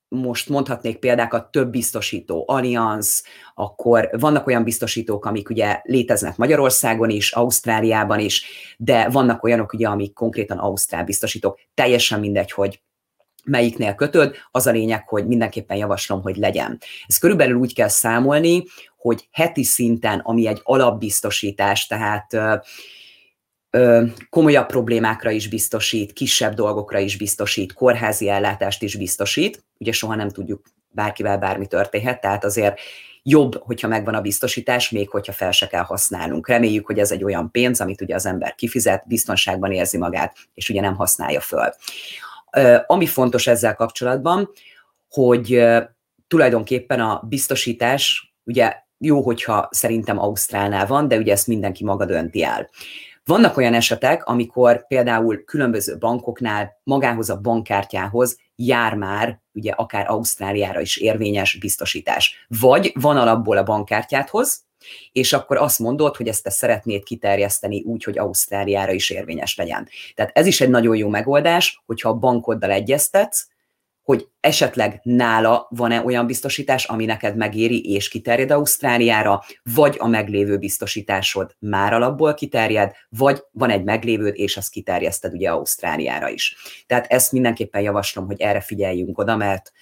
most 0.09 0.49
mondhatnék 0.49 0.99
példákat, 0.99 1.51
több 1.51 1.71
biztosító, 1.71 2.45
Allianz, 2.47 3.25
akkor 3.55 4.09
vannak 4.13 4.47
olyan 4.47 4.65
biztosítók, 4.65 5.25
amik 5.25 5.51
ugye 5.51 5.81
léteznek 5.83 6.37
Magyarországon 6.37 7.11
is, 7.11 7.33
Ausztráliában 7.33 8.19
is, 8.19 8.45
de 8.77 9.09
vannak 9.09 9.45
olyanok 9.45 9.73
ugye, 9.73 9.89
amik 9.89 10.13
konkrétan 10.13 10.59
ausztrál 10.59 11.05
biztosítók. 11.05 11.59
Teljesen 11.75 12.21
mindegy, 12.21 12.51
hogy 12.51 12.83
melyiknél 13.45 13.95
kötöd, 13.95 14.35
az 14.51 14.67
a 14.67 14.71
lényeg, 14.71 15.09
hogy 15.09 15.27
mindenképpen 15.27 15.77
javaslom, 15.77 16.23
hogy 16.23 16.37
legyen. 16.37 16.79
Ez 17.07 17.19
körülbelül 17.19 17.57
úgy 17.57 17.75
kell 17.75 17.89
számolni, 17.89 18.65
hogy 18.97 19.29
heti 19.33 19.65
szinten, 19.65 20.19
ami 20.19 20.47
egy 20.47 20.61
alapbiztosítás, 20.63 21.87
tehát 21.87 22.37
komolyabb 24.31 24.67
problémákra 24.67 25.31
is 25.31 25.49
biztosít, 25.49 26.13
kisebb 26.13 26.55
dolgokra 26.55 26.99
is 26.99 27.17
biztosít, 27.17 27.73
kórházi 27.73 28.29
ellátást 28.29 28.83
is 28.83 28.97
biztosít. 28.97 29.65
Ugye 29.79 29.93
soha 29.93 30.15
nem 30.15 30.29
tudjuk, 30.29 30.63
bárkivel 30.89 31.39
bármi 31.39 31.67
történhet, 31.67 32.21
tehát 32.21 32.45
azért 32.45 32.81
jobb, 33.23 33.63
hogyha 33.63 33.89
megvan 33.89 34.15
a 34.15 34.21
biztosítás, 34.21 34.91
még 34.91 35.11
hogyha 35.11 35.33
fel 35.33 35.51
se 35.51 35.67
kell 35.67 35.83
használnunk. 35.83 36.49
Reméljük, 36.49 36.87
hogy 36.87 36.99
ez 36.99 37.13
egy 37.13 37.25
olyan 37.25 37.51
pénz, 37.51 37.81
amit 37.81 38.01
ugye 38.01 38.15
az 38.15 38.27
ember 38.27 38.55
kifizet, 38.55 39.07
biztonságban 39.07 39.73
érzi 39.73 39.99
magát, 39.99 40.37
és 40.55 40.69
ugye 40.69 40.81
nem 40.81 40.95
használja 40.95 41.41
föl. 41.41 41.75
Ami 42.87 43.07
fontos 43.07 43.47
ezzel 43.47 43.75
kapcsolatban, 43.75 44.51
hogy 45.09 45.65
tulajdonképpen 46.29 47.01
a 47.01 47.23
biztosítás, 47.29 48.35
ugye 48.45 48.75
jó, 48.99 49.23
hogyha 49.23 49.69
szerintem 49.71 50.19
Ausztrálnál 50.19 50.87
van, 50.87 51.09
de 51.09 51.17
ugye 51.17 51.33
ezt 51.33 51.47
mindenki 51.47 51.85
maga 51.85 52.05
dönti 52.05 52.43
el. 52.43 52.71
Vannak 53.27 53.57
olyan 53.57 53.75
esetek, 53.75 54.25
amikor 54.25 54.87
például 54.87 55.45
különböző 55.45 55.99
bankoknál 55.99 56.81
magához 56.83 57.31
a 57.31 57.41
bankkártyához 57.41 58.39
jár 58.57 58.95
már, 58.95 59.41
ugye 59.53 59.71
akár 59.71 60.11
Ausztráliára 60.11 60.81
is 60.81 60.97
érvényes 60.97 61.59
biztosítás. 61.59 62.47
Vagy 62.61 62.93
van 63.01 63.17
alapból 63.17 63.57
a 63.57 63.63
bankkártyádhoz, 63.63 64.65
és 65.13 65.33
akkor 65.33 65.57
azt 65.57 65.79
mondod, 65.79 66.17
hogy 66.17 66.29
ezt 66.29 66.43
te 66.43 66.51
szeretnéd 66.51 67.03
kiterjeszteni 67.03 67.83
úgy, 67.83 68.05
hogy 68.05 68.19
Ausztráliára 68.19 68.93
is 68.93 69.11
érvényes 69.11 69.57
legyen. 69.57 69.89
Tehát 70.15 70.31
ez 70.35 70.47
is 70.47 70.61
egy 70.61 70.71
nagyon 70.71 70.97
jó 70.97 71.09
megoldás, 71.09 71.83
hogyha 71.87 72.09
a 72.09 72.15
bankoddal 72.15 72.71
egyeztetsz, 72.71 73.47
hogy 74.07 74.29
esetleg 74.41 75.01
nála 75.03 75.67
van-e 75.71 76.03
olyan 76.03 76.27
biztosítás, 76.27 76.85
ami 76.85 77.05
neked 77.05 77.37
megéri 77.37 77.81
és 77.81 78.09
kiterjed 78.09 78.51
Ausztráliára, 78.51 79.43
vagy 79.75 79.97
a 79.99 80.07
meglévő 80.07 80.59
biztosításod 80.59 81.57
már 81.59 81.93
alapból 81.93 82.35
kiterjed, 82.35 82.93
vagy 83.09 83.43
van 83.51 83.71
egy 83.71 83.85
meglévőd, 83.85 84.35
és 84.37 84.57
azt 84.57 84.71
kiterjeszted 84.71 85.33
ugye 85.33 85.51
Ausztráliára 85.51 86.29
is. 86.29 86.57
Tehát 86.87 87.07
ezt 87.07 87.33
mindenképpen 87.33 87.83
javaslom, 87.83 88.27
hogy 88.27 88.41
erre 88.41 88.61
figyeljünk 88.61 89.19
oda, 89.19 89.37
mert 89.37 89.73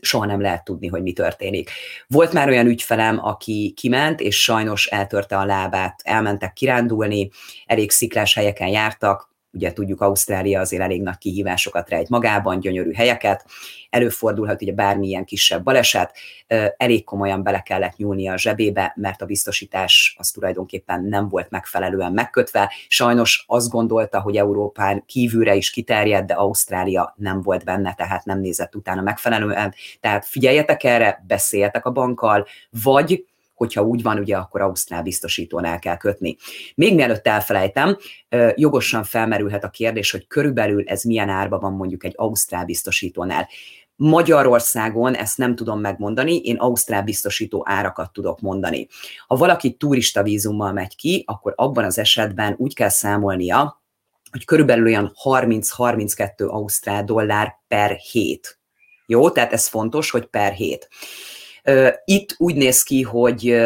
soha 0.00 0.24
nem 0.24 0.40
lehet 0.40 0.64
tudni, 0.64 0.86
hogy 0.86 1.02
mi 1.02 1.12
történik. 1.12 1.70
Volt 2.06 2.32
már 2.32 2.48
olyan 2.48 2.66
ügyfelem, 2.66 3.18
aki 3.24 3.72
kiment, 3.76 4.20
és 4.20 4.42
sajnos 4.42 4.86
eltörte 4.86 5.38
a 5.38 5.44
lábát, 5.44 6.00
elmentek 6.04 6.52
kirándulni, 6.52 7.30
elég 7.66 7.90
sziklás 7.90 8.34
helyeken 8.34 8.68
jártak, 8.68 9.33
ugye 9.54 9.72
tudjuk, 9.72 10.00
Ausztrália 10.00 10.60
azért 10.60 10.82
elég 10.82 11.02
nagy 11.02 11.18
kihívásokat 11.18 11.88
rejt 11.88 12.08
magában, 12.08 12.60
gyönyörű 12.60 12.92
helyeket, 12.92 13.44
előfordulhat 13.90 14.62
ugye 14.62 14.72
bármilyen 14.72 15.24
kisebb 15.24 15.62
baleset, 15.64 16.16
elég 16.76 17.04
komolyan 17.04 17.42
bele 17.42 17.60
kellett 17.60 17.96
nyúlni 17.96 18.28
a 18.28 18.38
zsebébe, 18.38 18.92
mert 18.96 19.22
a 19.22 19.26
biztosítás 19.26 20.14
az 20.18 20.30
tulajdonképpen 20.30 21.04
nem 21.04 21.28
volt 21.28 21.50
megfelelően 21.50 22.12
megkötve. 22.12 22.72
Sajnos 22.88 23.44
azt 23.46 23.70
gondolta, 23.70 24.20
hogy 24.20 24.36
Európán 24.36 25.02
kívülre 25.06 25.54
is 25.54 25.70
kiterjed, 25.70 26.26
de 26.26 26.34
Ausztrália 26.34 27.14
nem 27.16 27.42
volt 27.42 27.64
benne, 27.64 27.94
tehát 27.94 28.24
nem 28.24 28.40
nézett 28.40 28.74
utána 28.74 29.02
megfelelően. 29.02 29.74
Tehát 30.00 30.26
figyeljetek 30.26 30.84
erre, 30.84 31.24
beszéljetek 31.26 31.86
a 31.86 31.90
bankkal, 31.90 32.46
vagy 32.82 33.24
hogyha 33.64 33.82
úgy 33.82 34.02
van, 34.02 34.18
ugye 34.18 34.36
akkor 34.36 34.60
Ausztrál 34.60 35.02
biztosítónál 35.02 35.78
kell 35.78 35.96
kötni. 35.96 36.36
Még 36.74 36.94
mielőtt 36.94 37.26
elfelejtem, 37.26 37.96
jogosan 38.54 39.04
felmerülhet 39.04 39.64
a 39.64 39.70
kérdés, 39.70 40.10
hogy 40.10 40.26
körülbelül 40.26 40.84
ez 40.86 41.02
milyen 41.02 41.28
árba 41.28 41.58
van 41.58 41.72
mondjuk 41.72 42.04
egy 42.04 42.14
Ausztrál 42.16 42.64
biztosítónál. 42.64 43.48
Magyarországon 43.96 45.14
ezt 45.14 45.38
nem 45.38 45.54
tudom 45.54 45.80
megmondani, 45.80 46.36
én 46.36 46.56
Ausztrál 46.56 47.02
biztosító 47.02 47.62
árakat 47.68 48.12
tudok 48.12 48.40
mondani. 48.40 48.88
Ha 49.26 49.36
valaki 49.36 49.72
turista 49.72 50.22
vízummal 50.22 50.72
megy 50.72 50.96
ki, 50.96 51.24
akkor 51.26 51.52
abban 51.56 51.84
az 51.84 51.98
esetben 51.98 52.54
úgy 52.58 52.74
kell 52.74 52.88
számolnia, 52.88 53.82
hogy 54.30 54.44
körülbelül 54.44 54.84
olyan 54.84 55.12
30-32 55.24 56.48
ausztrál 56.48 57.04
dollár 57.04 57.54
per 57.68 57.90
hét. 57.90 58.58
Jó, 59.06 59.30
tehát 59.30 59.52
ez 59.52 59.66
fontos, 59.66 60.10
hogy 60.10 60.26
per 60.26 60.52
hét. 60.52 60.88
Itt 62.04 62.34
úgy 62.38 62.54
néz 62.56 62.82
ki, 62.82 63.02
hogy 63.02 63.56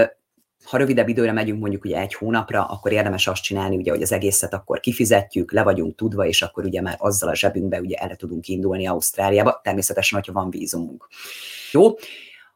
ha 0.65 0.77
rövidebb 0.77 1.09
időre 1.09 1.33
megyünk, 1.33 1.61
mondjuk 1.61 1.85
ugye 1.85 1.99
egy 1.99 2.15
hónapra, 2.15 2.65
akkor 2.65 2.93
érdemes 2.93 3.27
azt 3.27 3.43
csinálni, 3.43 3.77
ugye, 3.77 3.91
hogy 3.91 4.03
az 4.03 4.13
egészet 4.13 4.55
akkor 4.55 4.81
kifizetjük, 4.81 5.53
le 5.53 5.63
vagyunk 5.63 5.97
tudva, 5.97 6.27
és 6.27 6.43
akkor 6.43 6.65
ugye 6.65 6.81
már 6.81 6.97
azzal 6.99 7.29
a 7.29 7.35
zsebünkbe 7.35 7.81
ugye 7.81 7.97
el 7.97 8.17
tudunk 8.17 8.49
indulni 8.49 8.87
Ausztráliába, 8.87 9.61
természetesen, 9.63 10.19
hogyha 10.19 10.41
van 10.41 10.51
vízumunk. 10.51 11.09
Jó? 11.73 11.95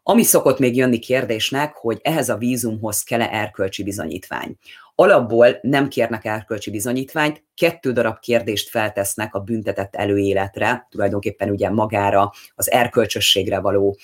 Ami 0.04 0.23
szokott 0.23 0.59
még 0.59 0.76
jönni 0.76 0.99
kérdésnek, 0.99 1.75
hogy 1.75 1.99
ehhez 2.02 2.28
a 2.28 2.37
vízumhoz 2.37 3.02
kell-e 3.02 3.28
erkölcsi 3.32 3.82
bizonyítvány. 3.82 4.56
Alapból 4.94 5.59
nem 5.62 5.88
kérnek 5.88 6.25
erkölcsi 6.25 6.71
bizonyítványt, 6.71 7.44
kettő 7.54 7.92
darab 7.92 8.18
kérdést 8.18 8.68
feltesznek 8.68 9.35
a 9.35 9.40
büntetett 9.40 9.97
előéletre, 9.97 10.87
tulajdonképpen 10.90 11.50
ugye 11.50 11.71
magára, 11.71 12.32
az 12.54 12.71
erkölcsösségre 12.71 13.61
való 13.61 13.97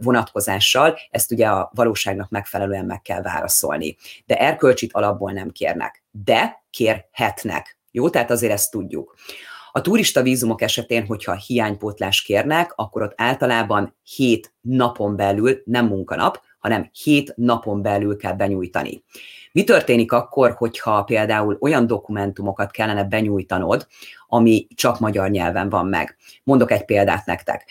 vonatkozással, 0.00 0.98
ezt 1.10 1.32
ugye 1.32 1.46
a 1.46 1.70
valóságnak 1.74 2.30
megfelelően 2.30 2.84
meg 2.84 3.02
kell 3.02 3.22
válaszolni. 3.22 3.96
De 4.26 4.36
erkölcsit 4.36 4.92
alapból 4.92 5.32
nem 5.32 5.50
kérnek, 5.50 6.04
de 6.10 6.64
kérhetnek. 6.70 7.78
Jó, 7.90 8.10
tehát 8.10 8.30
azért 8.30 8.52
ezt 8.52 8.70
tudjuk. 8.70 9.14
A 9.78 9.80
turista 9.80 10.22
vízumok 10.22 10.62
esetén, 10.62 11.06
hogyha 11.06 11.34
hiánypótlás 11.34 12.22
kérnek, 12.22 12.72
akkor 12.76 13.02
ott 13.02 13.12
általában 13.16 13.96
7 14.16 14.54
napon 14.60 15.16
belül, 15.16 15.62
nem 15.64 15.86
munkanap, 15.86 16.40
hanem 16.58 16.90
7 17.02 17.32
napon 17.36 17.82
belül 17.82 18.16
kell 18.16 18.32
benyújtani. 18.32 19.04
Mi 19.52 19.64
történik 19.64 20.12
akkor, 20.12 20.54
hogyha 20.56 21.02
például 21.02 21.56
olyan 21.60 21.86
dokumentumokat 21.86 22.70
kellene 22.70 23.04
benyújtanod, 23.04 23.86
ami 24.26 24.66
csak 24.74 25.00
magyar 25.00 25.30
nyelven 25.30 25.68
van 25.68 25.86
meg? 25.86 26.16
Mondok 26.44 26.70
egy 26.70 26.84
példát 26.84 27.26
nektek. 27.26 27.70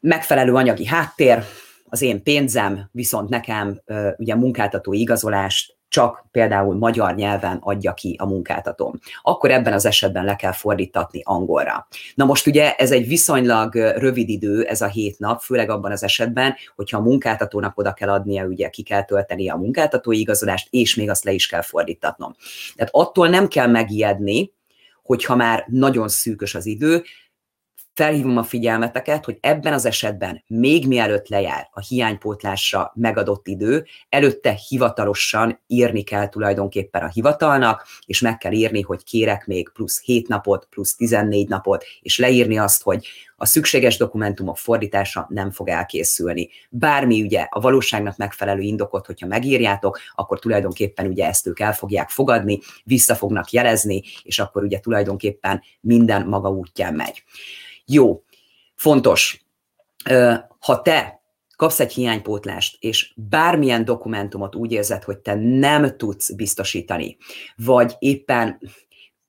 Megfelelő 0.00 0.54
anyagi 0.54 0.86
háttér, 0.86 1.44
az 1.88 2.02
én 2.02 2.22
pénzem, 2.22 2.88
viszont 2.92 3.28
nekem 3.28 3.80
ugye 4.16 4.34
munkáltató 4.34 4.92
igazolást 4.92 5.75
csak 5.96 6.26
például 6.30 6.74
magyar 6.74 7.14
nyelven 7.14 7.58
adja 7.60 7.94
ki 7.94 8.16
a 8.18 8.26
munkáltatóm. 8.26 8.98
Akkor 9.22 9.50
ebben 9.50 9.72
az 9.72 9.86
esetben 9.86 10.24
le 10.24 10.36
kell 10.36 10.52
fordítatni 10.52 11.20
angolra. 11.24 11.88
Na 12.14 12.24
most 12.24 12.46
ugye 12.46 12.74
ez 12.74 12.92
egy 12.92 13.08
viszonylag 13.08 13.74
rövid 13.74 14.28
idő, 14.28 14.62
ez 14.62 14.80
a 14.80 14.86
hét 14.86 15.18
nap, 15.18 15.40
főleg 15.40 15.70
abban 15.70 15.92
az 15.92 16.02
esetben, 16.02 16.54
hogyha 16.74 16.98
a 16.98 17.02
munkáltatónak 17.02 17.78
oda 17.78 17.92
kell 17.92 18.08
adnia, 18.08 18.44
ugye 18.44 18.68
ki 18.68 18.82
kell 18.82 19.04
tölteni 19.04 19.48
a 19.48 19.56
munkáltatói 19.56 20.18
igazolást, 20.18 20.68
és 20.70 20.94
még 20.94 21.10
azt 21.10 21.24
le 21.24 21.32
is 21.32 21.46
kell 21.46 21.62
fordítatnom. 21.62 22.34
Tehát 22.74 22.94
attól 22.94 23.28
nem 23.28 23.48
kell 23.48 23.66
megijedni, 23.66 24.52
hogyha 25.02 25.36
már 25.36 25.64
nagyon 25.68 26.08
szűkös 26.08 26.54
az 26.54 26.66
idő, 26.66 27.02
felhívom 27.96 28.36
a 28.36 28.42
figyelmeteket, 28.42 29.24
hogy 29.24 29.38
ebben 29.40 29.72
az 29.72 29.84
esetben 29.84 30.42
még 30.46 30.86
mielőtt 30.86 31.28
lejár 31.28 31.68
a 31.72 31.80
hiánypótlásra 31.80 32.92
megadott 32.94 33.46
idő, 33.46 33.84
előtte 34.08 34.58
hivatalosan 34.68 35.60
írni 35.66 36.02
kell 36.02 36.28
tulajdonképpen 36.28 37.02
a 37.02 37.08
hivatalnak, 37.08 37.86
és 38.06 38.20
meg 38.20 38.36
kell 38.38 38.52
írni, 38.52 38.80
hogy 38.80 39.04
kérek 39.04 39.46
még 39.46 39.70
plusz 39.72 40.02
7 40.02 40.28
napot, 40.28 40.66
plusz 40.70 40.96
14 40.96 41.48
napot, 41.48 41.84
és 42.00 42.18
leírni 42.18 42.58
azt, 42.58 42.82
hogy 42.82 43.06
a 43.36 43.46
szükséges 43.46 43.96
dokumentumok 43.96 44.58
fordítása 44.58 45.26
nem 45.28 45.50
fog 45.50 45.68
elkészülni. 45.68 46.48
Bármi 46.70 47.22
ugye 47.22 47.46
a 47.50 47.60
valóságnak 47.60 48.16
megfelelő 48.16 48.60
indokot, 48.60 49.06
hogyha 49.06 49.26
megírjátok, 49.26 50.00
akkor 50.14 50.38
tulajdonképpen 50.38 51.06
ugye 51.06 51.26
ezt 51.26 51.46
ők 51.46 51.60
el 51.60 51.72
fogják 51.72 52.08
fogadni, 52.08 52.58
vissza 52.84 53.14
fognak 53.14 53.50
jelezni, 53.50 54.02
és 54.22 54.38
akkor 54.38 54.62
ugye 54.62 54.80
tulajdonképpen 54.80 55.62
minden 55.80 56.26
maga 56.26 56.48
útján 56.48 56.94
megy. 56.94 57.24
Jó, 57.86 58.22
fontos, 58.74 59.44
ha 60.58 60.82
te 60.82 61.20
kapsz 61.56 61.80
egy 61.80 61.92
hiánypótlást, 61.92 62.76
és 62.80 63.12
bármilyen 63.16 63.84
dokumentumot 63.84 64.54
úgy 64.54 64.72
érzed, 64.72 65.04
hogy 65.04 65.18
te 65.18 65.34
nem 65.34 65.96
tudsz 65.96 66.32
biztosítani, 66.32 67.16
vagy 67.56 67.94
éppen 67.98 68.60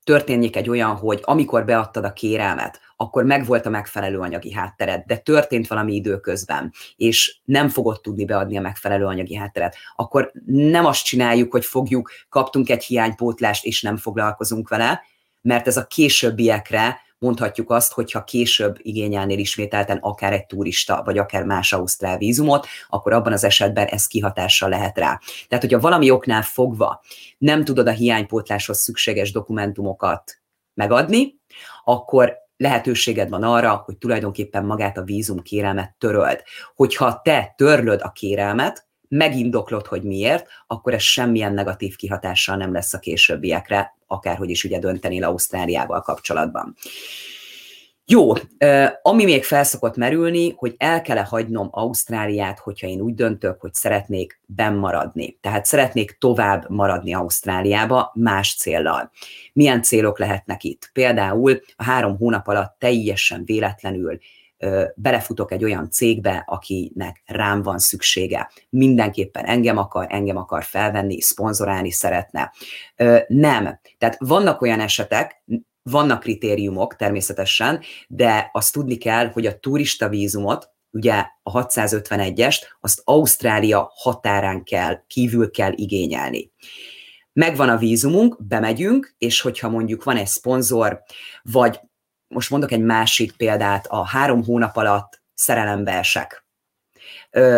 történjék 0.04 0.56
egy 0.56 0.70
olyan, 0.70 0.96
hogy 0.96 1.20
amikor 1.24 1.66
beadtad 1.66 2.04
a 2.04 2.14
kérelmet, 2.14 2.80
akkor 2.96 3.24
megvolt 3.24 3.66
a 3.66 3.70
megfelelő 3.70 4.20
anyagi 4.20 4.54
háttered, 4.54 5.04
de 5.06 5.18
történt 5.18 5.68
valami 5.68 5.94
időközben, 5.94 6.74
és 6.96 7.40
nem 7.44 7.70
fogod 7.70 8.02
tudni 8.02 8.26
beadni 8.26 8.58
a 8.58 8.62
megfelelő 8.62 9.06
anyagi 9.06 9.36
hátteret, 9.36 9.76
akkor 9.96 10.32
nem 10.46 10.86
azt 10.86 11.04
csináljuk, 11.04 11.52
hogy 11.52 11.66
fogjuk, 11.66 12.12
kaptunk 12.30 12.70
egy 12.70 12.84
hiánypótlást, 12.84 13.66
és 13.66 13.82
nem 13.82 13.98
foglalkozunk 13.98 14.70
vele, 14.70 15.02
mert 15.42 15.68
ez 15.68 15.78
a 15.78 15.86
későbbiekre 15.86 17.00
mondhatjuk 17.20 17.70
azt, 17.70 17.94
hogyha 17.94 18.24
később 18.24 18.76
igényelnél 18.82 19.40
ismételten 19.40 19.98
akár 19.98 20.34
egy 20.34 20.46
turista, 20.46 21.02
vagy 21.06 21.18
akár 21.18 21.44
más 21.44 21.74
ausztrál 21.74 22.18
vízumot, 22.18 22.68
akkor 22.88 23.14
abban 23.14 23.34
az 23.34 23.44
esetben 23.44 23.86
ez 23.86 24.08
kihatással 24.08 24.70
lehet 24.70 24.98
rá. 24.98 25.20
Tehát, 25.48 25.64
hogyha 25.64 25.80
valami 25.80 26.10
oknál 26.10 26.42
fogva 26.42 27.02
nem 27.38 27.64
tudod 27.64 27.88
a 27.88 27.92
hiánypótláshoz 27.92 28.78
szükséges 28.78 29.32
dokumentumokat 29.32 30.42
megadni, 30.74 31.36
akkor 31.84 32.38
lehetőséged 32.58 33.30
van 33.30 33.44
arra, 33.44 33.82
hogy 33.86 33.98
tulajdonképpen 33.98 34.66
magát 34.66 34.98
a 34.98 35.04
vízum 35.04 35.42
kérelmet 35.42 35.96
töröld. 35.98 36.44
Hogyha 36.76 37.22
te 37.24 37.54
törlöd 37.58 38.02
a 38.02 38.12
kérelmet, 38.12 38.88
megindoklod, 39.08 39.86
hogy 39.86 40.04
miért, 40.04 40.48
akkor 40.68 40.94
ez 40.94 41.02
semmilyen 41.02 41.54
negatív 41.54 41.96
kihatással 41.96 42.56
nem 42.56 42.74
lesz 42.74 42.94
a 42.94 43.00
későbbiekre, 43.00 43.96
akárhogy 44.08 44.50
is 44.50 44.64
ugye 44.64 44.80
döntenél 44.80 45.24
Ausztráliával 45.24 46.02
kapcsolatban. 46.02 46.76
Jó, 48.10 48.34
ami 49.02 49.24
még 49.24 49.44
felszokott 49.44 49.96
merülni, 49.96 50.54
hogy 50.56 50.76
el 50.78 51.02
kell-e 51.02 51.24
hagynom 51.24 51.68
Ausztráliát, 51.72 52.60
hogyha 52.60 52.88
én 52.88 53.02
úgy 53.02 53.14
döntök, 53.14 53.62
hogy 53.62 53.74
szeretnék 53.74 54.40
maradni. 54.56 55.38
Tehát 55.42 55.66
szeretnék 55.66 56.18
tovább 56.20 56.70
maradni 56.70 57.14
Ausztráliába 57.14 58.12
más 58.16 58.56
céllal. 58.56 59.12
Milyen 59.54 59.82
célok 59.82 60.20
lehetnek 60.20 60.64
itt? 60.64 60.90
Például 60.94 61.62
a 61.76 61.84
három 61.84 62.18
hónap 62.18 62.48
alatt 62.48 62.76
teljesen 62.80 63.46
véletlenül 63.46 64.18
belefutok 64.96 65.52
egy 65.52 65.64
olyan 65.64 65.90
cégbe, 65.90 66.44
akinek 66.48 67.24
rám 67.26 67.62
van 67.62 67.80
szüksége. 67.80 68.52
Mindenképpen 68.70 69.46
engem 69.46 69.78
akar, 69.78 70.06
engem 70.10 70.38
akar 70.38 70.64
felvenni, 70.64 71.22
szponzorálni 71.22 71.92
szeretne. 71.92 72.54
Nem. 73.28 73.80
Tehát 73.98 74.16
vannak 74.20 74.62
olyan 74.62 74.80
esetek, 74.80 75.44
vannak 75.82 76.20
kritériumok 76.20 76.96
természetesen, 76.96 77.82
de 78.08 78.50
azt 78.54 78.74
tudni 78.74 78.96
kell, 78.96 79.28
hogy 79.28 79.46
a 79.46 79.60
turista 79.60 80.10
vízumot, 80.10 80.70
ugye 80.92 81.26
a 81.44 81.52
651-est, 81.52 82.62
azt 82.80 83.02
Ausztrália 83.04 83.92
határán 83.96 84.64
kell, 84.64 85.04
kívül 85.08 85.52
kell 85.52 85.72
igényelni. 85.76 86.52
Megvan 87.34 87.70
a 87.70 87.78
vízumunk, 87.78 88.46
bemegyünk, 88.48 89.16
és 89.18 89.42
hogyha 89.42 89.70
mondjuk 89.70 90.04
van 90.04 90.18
egy 90.18 90.28
szponzor, 90.28 91.02
vagy 91.42 91.80
most 92.28 92.50
mondok 92.50 92.72
egy 92.72 92.82
másik 92.82 93.32
példát, 93.32 93.88
a 93.88 94.06
három 94.06 94.44
hónap 94.44 94.76
alatt 94.76 95.22
szerelembe 95.34 95.92
esek, 95.92 96.46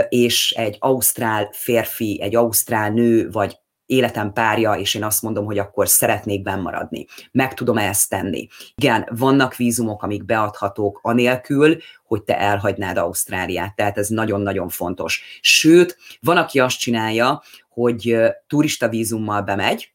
és 0.10 0.52
egy 0.52 0.78
ausztrál 0.80 1.50
férfi, 1.52 2.22
egy 2.22 2.36
ausztrál 2.36 2.90
nő, 2.90 3.30
vagy 3.30 3.58
életem 3.86 4.34
párja, 4.34 4.74
és 4.74 4.94
én 4.94 5.04
azt 5.04 5.22
mondom, 5.22 5.46
hogy 5.46 5.58
akkor 5.58 5.88
szeretnék 5.88 6.42
bennmaradni. 6.42 7.06
Meg 7.32 7.54
tudom-e 7.54 7.88
ezt 7.88 8.10
tenni? 8.10 8.48
Igen, 8.76 9.08
vannak 9.12 9.56
vízumok, 9.56 10.04
amik 10.04 10.26
beadhatók 10.26 11.00
anélkül, 11.02 11.78
hogy 12.04 12.24
te 12.24 12.40
elhagynád 12.40 12.98
Ausztráliát, 12.98 13.76
tehát 13.76 13.98
ez 13.98 14.08
nagyon-nagyon 14.08 14.70
fontos. 14.70 15.24
Sőt, 15.42 15.98
van, 16.22 16.38
aki 16.38 16.60
azt 16.60 16.80
csinálja, 16.80 17.42
hogy 17.70 18.18
turista 18.48 18.90
vízummal 18.90 19.42
bemegy, 19.42 19.94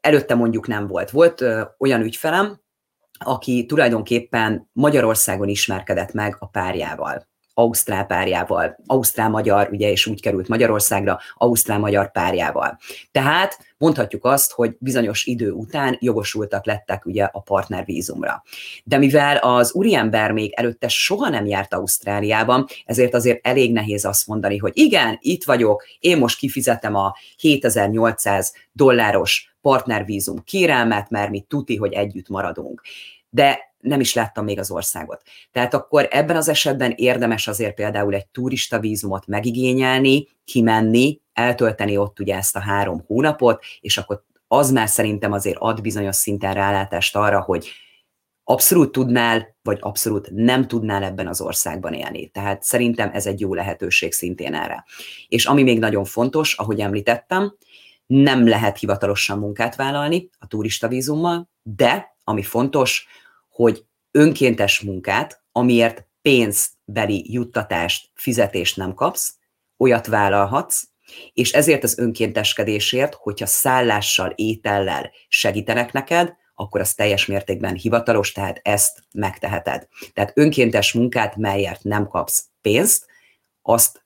előtte 0.00 0.34
mondjuk 0.34 0.66
nem 0.66 0.86
volt. 0.86 1.10
Volt 1.10 1.44
olyan 1.78 2.00
ügyfelem, 2.00 2.60
aki 3.24 3.66
tulajdonképpen 3.66 4.68
Magyarországon 4.72 5.48
ismerkedett 5.48 6.12
meg 6.12 6.36
a 6.38 6.46
párjával. 6.46 7.26
Ausztrál 7.56 8.06
párjával, 8.06 8.76
Ausztrál-magyar, 8.86 9.68
ugye, 9.72 9.90
és 9.90 10.06
úgy 10.06 10.20
került 10.20 10.48
Magyarországra, 10.48 11.20
Ausztrál-magyar 11.34 12.10
párjával. 12.10 12.78
Tehát 13.10 13.58
mondhatjuk 13.78 14.24
azt, 14.24 14.52
hogy 14.52 14.76
bizonyos 14.78 15.24
idő 15.24 15.50
után 15.50 15.96
jogosultak 16.00 16.66
lettek 16.66 17.06
ugye 17.06 17.24
a 17.24 17.40
partnervízumra. 17.40 18.42
De 18.84 18.98
mivel 18.98 19.36
az 19.36 19.72
úriember 19.72 20.32
még 20.32 20.52
előtte 20.52 20.88
soha 20.88 21.28
nem 21.28 21.46
járt 21.46 21.74
Ausztráliában, 21.74 22.66
ezért 22.84 23.14
azért 23.14 23.46
elég 23.46 23.72
nehéz 23.72 24.04
azt 24.04 24.26
mondani, 24.26 24.56
hogy 24.56 24.72
igen, 24.74 25.18
itt 25.20 25.44
vagyok, 25.44 25.84
én 26.00 26.18
most 26.18 26.38
kifizetem 26.38 26.94
a 26.94 27.14
7800 27.36 28.54
dolláros 28.72 29.54
partnervízum 29.60 30.42
kérelmet, 30.44 31.10
mert 31.10 31.30
mi 31.30 31.40
tuti, 31.40 31.76
hogy 31.76 31.92
együtt 31.92 32.28
maradunk. 32.28 32.82
De 33.34 33.74
nem 33.78 34.00
is 34.00 34.14
láttam 34.14 34.44
még 34.44 34.58
az 34.58 34.70
országot. 34.70 35.22
Tehát 35.52 35.74
akkor 35.74 36.08
ebben 36.10 36.36
az 36.36 36.48
esetben 36.48 36.92
érdemes 36.96 37.46
azért 37.46 37.74
például 37.74 38.14
egy 38.14 38.26
turista 38.26 38.78
vízumot 38.78 39.26
megigényelni, 39.26 40.28
kimenni, 40.44 41.20
eltölteni 41.32 41.96
ott 41.96 42.20
ugye 42.20 42.36
ezt 42.36 42.56
a 42.56 42.60
három 42.60 43.04
hónapot, 43.06 43.64
és 43.80 43.98
akkor 43.98 44.24
az 44.48 44.70
már 44.70 44.88
szerintem 44.88 45.32
azért 45.32 45.56
ad 45.58 45.80
bizonyos 45.80 46.16
szinten 46.16 46.54
rálátást 46.54 47.16
arra, 47.16 47.40
hogy 47.40 47.68
abszolút 48.44 48.92
tudnál, 48.92 49.56
vagy 49.62 49.78
abszolút 49.80 50.30
nem 50.30 50.66
tudnál 50.66 51.02
ebben 51.02 51.28
az 51.28 51.40
országban 51.40 51.92
élni. 51.92 52.28
Tehát 52.28 52.62
szerintem 52.62 53.10
ez 53.12 53.26
egy 53.26 53.40
jó 53.40 53.54
lehetőség 53.54 54.12
szintén 54.12 54.54
erre. 54.54 54.84
És 55.28 55.44
ami 55.46 55.62
még 55.62 55.78
nagyon 55.78 56.04
fontos, 56.04 56.54
ahogy 56.54 56.80
említettem, 56.80 57.56
nem 58.06 58.48
lehet 58.48 58.78
hivatalosan 58.78 59.38
munkát 59.38 59.76
vállalni 59.76 60.28
a 60.38 60.46
turista 60.46 60.88
vízummal, 60.88 61.48
de 61.62 62.16
ami 62.24 62.42
fontos, 62.42 63.06
hogy 63.54 63.84
önkéntes 64.10 64.80
munkát, 64.80 65.42
amiért 65.52 66.06
pénzbeli 66.22 67.32
juttatást, 67.32 68.10
fizetést 68.14 68.76
nem 68.76 68.94
kapsz, 68.94 69.34
olyat 69.76 70.06
vállalhatsz, 70.06 70.84
és 71.32 71.52
ezért 71.52 71.82
az 71.82 71.98
önkénteskedésért, 71.98 73.14
hogyha 73.14 73.46
szállással, 73.46 74.32
étellel 74.34 75.10
segítenek 75.28 75.92
neked, 75.92 76.34
akkor 76.54 76.80
az 76.80 76.94
teljes 76.94 77.26
mértékben 77.26 77.74
hivatalos, 77.74 78.32
tehát 78.32 78.60
ezt 78.62 79.02
megteheted. 79.12 79.88
Tehát 80.12 80.32
önkéntes 80.34 80.92
munkát, 80.92 81.36
melyért 81.36 81.82
nem 81.82 82.08
kapsz 82.08 82.48
pénzt, 82.60 83.06
azt 83.62 84.04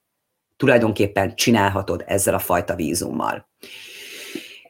tulajdonképpen 0.56 1.34
csinálhatod 1.34 2.04
ezzel 2.06 2.34
a 2.34 2.38
fajta 2.38 2.74
vízummal. 2.74 3.48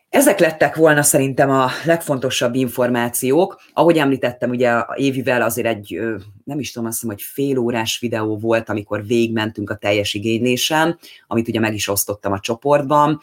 Ezek 0.08 0.38
lettek 0.38 0.76
volna 0.76 1.02
szerintem 1.02 1.50
a 1.50 1.68
legfontosabb 1.84 2.54
információk. 2.54 3.60
Ahogy 3.72 3.98
említettem, 3.98 4.50
ugye 4.50 4.70
a 4.70 4.94
Évivel 4.96 5.42
azért 5.42 5.66
egy, 5.66 6.00
nem 6.44 6.58
is 6.58 6.72
tudom, 6.72 6.88
azt 6.88 7.00
hiszem, 7.00 7.14
hogy 7.14 7.24
fél 7.24 7.58
órás 7.58 7.98
videó 7.98 8.38
volt, 8.38 8.68
amikor 8.68 9.06
végmentünk 9.06 9.70
a 9.70 9.76
teljes 9.76 10.14
igénylésen, 10.14 10.98
amit 11.26 11.48
ugye 11.48 11.60
meg 11.60 11.74
is 11.74 11.88
osztottam 11.88 12.32
a 12.32 12.40
csoportban. 12.40 13.20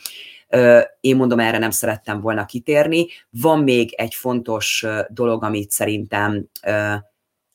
Én 1.00 1.16
mondom, 1.16 1.40
erre 1.40 1.58
nem 1.58 1.72
szerettem 1.72 2.22
volna 2.22 2.46
kitérni. 2.46 3.08
Van 3.30 3.60
még 3.60 3.94
egy 3.94 4.14
fontos 4.14 4.86
dolog, 5.10 5.44
amit 5.44 5.72
szerintem 5.72 6.46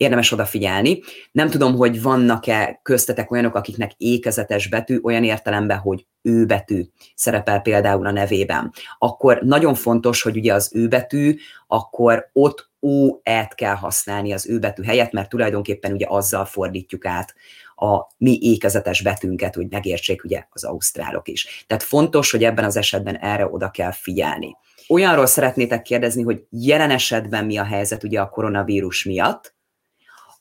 érdemes 0.00 0.32
odafigyelni. 0.32 1.00
Nem 1.32 1.50
tudom, 1.50 1.76
hogy 1.76 2.02
vannak-e 2.02 2.80
köztetek 2.82 3.30
olyanok, 3.30 3.54
akiknek 3.54 3.92
ékezetes 3.96 4.68
betű, 4.68 4.98
olyan 5.02 5.24
értelemben, 5.24 5.78
hogy 5.78 6.06
ő 6.22 6.46
betű 6.46 6.84
szerepel 7.14 7.60
például 7.60 8.06
a 8.06 8.10
nevében. 8.10 8.72
Akkor 8.98 9.40
nagyon 9.42 9.74
fontos, 9.74 10.22
hogy 10.22 10.36
ugye 10.36 10.54
az 10.54 10.70
ő 10.74 10.88
betű, 10.88 11.36
akkor 11.66 12.30
ott 12.32 12.70
ó-et 12.80 13.54
kell 13.54 13.74
használni 13.74 14.32
az 14.32 14.48
ő 14.48 14.58
betű 14.58 14.82
helyett, 14.82 15.12
mert 15.12 15.28
tulajdonképpen 15.28 15.92
ugye 15.92 16.06
azzal 16.08 16.44
fordítjuk 16.44 17.06
át 17.06 17.34
a 17.74 18.06
mi 18.18 18.38
ékezetes 18.42 19.02
betűnket, 19.02 19.54
hogy 19.54 19.66
megértsék 19.70 20.24
ugye 20.24 20.46
az 20.50 20.64
ausztrálok 20.64 21.28
is. 21.28 21.64
Tehát 21.66 21.82
fontos, 21.82 22.30
hogy 22.30 22.44
ebben 22.44 22.64
az 22.64 22.76
esetben 22.76 23.16
erre 23.16 23.46
oda 23.46 23.70
kell 23.70 23.92
figyelni. 23.92 24.56
Olyanról 24.88 25.26
szeretnétek 25.26 25.82
kérdezni, 25.82 26.22
hogy 26.22 26.44
jelen 26.50 26.90
esetben 26.90 27.44
mi 27.44 27.56
a 27.56 27.64
helyzet 27.64 28.04
ugye 28.04 28.20
a 28.20 28.28
koronavírus 28.28 29.04
miatt, 29.04 29.58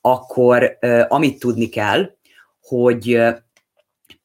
akkor 0.02 0.78
amit 1.08 1.40
tudni 1.40 1.70
kell, 1.70 2.10
hogy 2.62 3.22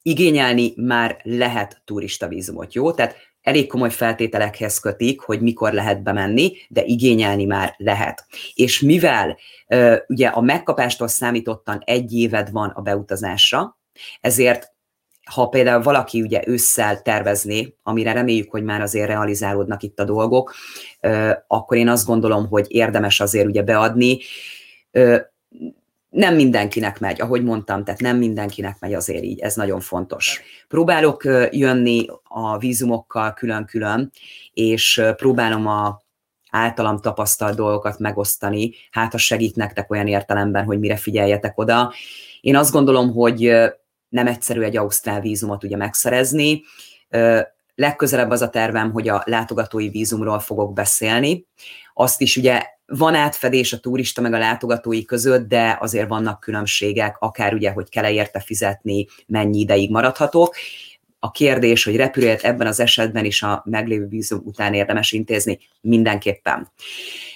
igényelni 0.01 0.73
már 0.75 1.19
lehet 1.23 1.81
turista 1.85 2.27
vízumot, 2.27 2.73
jó? 2.73 2.91
Tehát 2.91 3.15
elég 3.41 3.67
komoly 3.67 3.89
feltételekhez 3.89 4.79
kötik, 4.79 5.21
hogy 5.21 5.41
mikor 5.41 5.73
lehet 5.73 6.03
bemenni, 6.03 6.51
de 6.69 6.83
igényelni 6.83 7.45
már 7.45 7.73
lehet. 7.77 8.25
És 8.53 8.79
mivel 8.79 9.37
ugye 10.07 10.27
a 10.27 10.41
megkapástól 10.41 11.07
számítottan 11.07 11.81
egy 11.85 12.13
éved 12.13 12.51
van 12.51 12.69
a 12.69 12.81
beutazásra, 12.81 13.77
ezért 14.21 14.73
ha 15.31 15.47
például 15.47 15.81
valaki 15.81 16.21
ugye 16.21 16.41
ősszel 16.45 17.01
tervezné, 17.01 17.75
amire 17.83 18.11
reméljük, 18.11 18.51
hogy 18.51 18.63
már 18.63 18.81
azért 18.81 19.07
realizálódnak 19.07 19.83
itt 19.83 19.99
a 19.99 20.03
dolgok, 20.03 20.53
akkor 21.47 21.77
én 21.77 21.89
azt 21.89 22.05
gondolom, 22.05 22.47
hogy 22.47 22.65
érdemes 22.69 23.19
azért 23.19 23.47
ugye 23.47 23.63
beadni 23.63 24.19
nem 26.09 26.35
mindenkinek 26.35 26.99
megy, 26.99 27.21
ahogy 27.21 27.43
mondtam, 27.43 27.83
tehát 27.83 28.01
nem 28.01 28.17
mindenkinek 28.17 28.79
megy 28.79 28.93
azért 28.93 29.23
így, 29.23 29.39
ez 29.39 29.55
nagyon 29.55 29.79
fontos. 29.79 30.41
Próbálok 30.67 31.23
jönni 31.51 32.05
a 32.23 32.57
vízumokkal 32.57 33.33
külön-külön, 33.33 34.11
és 34.53 35.01
próbálom 35.15 35.67
a 35.67 36.03
általam 36.51 36.99
tapasztalt 37.01 37.55
dolgokat 37.55 37.99
megosztani, 37.99 38.71
hát 38.91 39.11
ha 39.11 39.17
segít 39.17 39.55
nektek 39.55 39.91
olyan 39.91 40.07
értelemben, 40.07 40.63
hogy 40.65 40.79
mire 40.79 40.95
figyeljetek 40.95 41.57
oda. 41.57 41.93
Én 42.41 42.55
azt 42.55 42.71
gondolom, 42.71 43.13
hogy 43.13 43.51
nem 44.09 44.27
egyszerű 44.27 44.61
egy 44.61 44.77
ausztrál 44.77 45.21
vízumot 45.21 45.63
ugye 45.63 45.77
megszerezni, 45.77 46.63
legközelebb 47.75 48.29
az 48.29 48.41
a 48.41 48.49
tervem, 48.49 48.91
hogy 48.91 49.07
a 49.07 49.23
látogatói 49.25 49.89
vízumról 49.89 50.39
fogok 50.39 50.73
beszélni. 50.73 51.45
Azt 51.93 52.21
is 52.21 52.37
ugye 52.37 52.63
van 52.87 53.15
átfedés 53.15 53.73
a 53.73 53.79
turista 53.79 54.21
meg 54.21 54.33
a 54.33 54.37
látogatói 54.37 55.05
között, 55.05 55.47
de 55.47 55.77
azért 55.81 56.07
vannak 56.07 56.39
különbségek, 56.39 57.15
akár 57.19 57.53
ugye, 57.53 57.71
hogy 57.71 57.89
kell-e 57.89 58.11
érte 58.11 58.39
fizetni, 58.39 59.07
mennyi 59.27 59.59
ideig 59.59 59.91
maradhatok. 59.91 60.55
A 61.19 61.31
kérdés, 61.31 61.83
hogy 61.83 61.95
repülőt 61.95 62.43
ebben 62.43 62.67
az 62.67 62.79
esetben 62.79 63.25
is 63.25 63.43
a 63.43 63.63
meglévő 63.65 64.07
vízum 64.07 64.41
után 64.43 64.73
érdemes 64.73 65.11
intézni, 65.11 65.59
mindenképpen. 65.81 66.71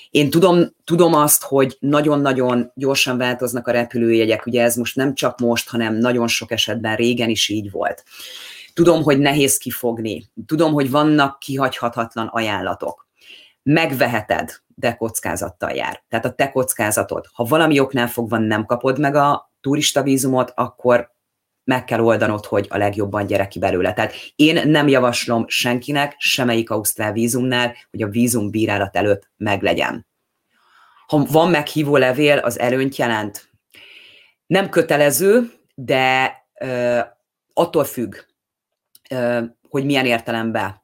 Én 0.09 0.29
tudom, 0.29 0.75
tudom 0.83 1.13
azt, 1.13 1.43
hogy 1.43 1.77
nagyon-nagyon 1.79 2.71
gyorsan 2.75 3.17
változnak 3.17 3.67
a 3.67 3.71
repülőjegyek, 3.71 4.45
ugye 4.45 4.63
ez 4.63 4.75
most 4.75 4.95
nem 4.95 5.13
csak 5.13 5.39
most, 5.39 5.69
hanem 5.69 5.95
nagyon 5.95 6.27
sok 6.27 6.51
esetben 6.51 6.95
régen 6.95 7.29
is 7.29 7.49
így 7.49 7.71
volt. 7.71 8.03
Tudom, 8.73 9.03
hogy 9.03 9.19
nehéz 9.19 9.57
kifogni, 9.57 10.29
tudom, 10.45 10.73
hogy 10.73 10.89
vannak 10.89 11.39
kihagyhatatlan 11.39 12.27
ajánlatok. 12.27 13.08
Megveheted, 13.63 14.51
de 14.67 14.95
kockázattal 14.95 15.71
jár. 15.71 16.03
Tehát 16.09 16.25
a 16.25 16.33
te 16.33 16.51
kockázatod. 16.51 17.25
Ha 17.33 17.43
valami 17.43 17.79
oknál 17.79 18.07
fogva 18.07 18.37
nem 18.37 18.65
kapod 18.65 18.99
meg 18.99 19.15
a 19.15 19.51
turista 19.61 20.03
vízumot, 20.03 20.51
akkor 20.55 21.11
meg 21.63 21.83
kell 21.83 21.99
oldanod, 21.99 22.45
hogy 22.45 22.67
a 22.69 22.77
legjobban 22.77 23.25
gyere 23.25 23.47
ki 23.47 23.59
belőle. 23.59 23.93
Tehát 23.93 24.13
én 24.35 24.69
nem 24.69 24.87
javaslom 24.87 25.47
senkinek, 25.47 26.15
semmelyik 26.17 26.69
ausztrál 26.69 27.11
vízumnál, 27.11 27.75
hogy 27.91 28.01
a 28.01 28.07
vízum 28.07 28.49
bírálat 28.49 28.95
előtt 28.95 29.29
meglegyen. 29.37 30.07
Ha 31.07 31.25
van 31.31 31.49
meghívó 31.49 31.97
levél, 31.97 32.37
az 32.37 32.59
előnyt 32.59 32.95
jelent. 32.95 33.49
Nem 34.47 34.69
kötelező, 34.69 35.51
de 35.75 36.33
ö, 36.59 36.99
attól 37.53 37.83
függ, 37.83 38.15
ö, 39.09 39.43
hogy 39.69 39.85
milyen 39.85 40.05
értelemben 40.05 40.78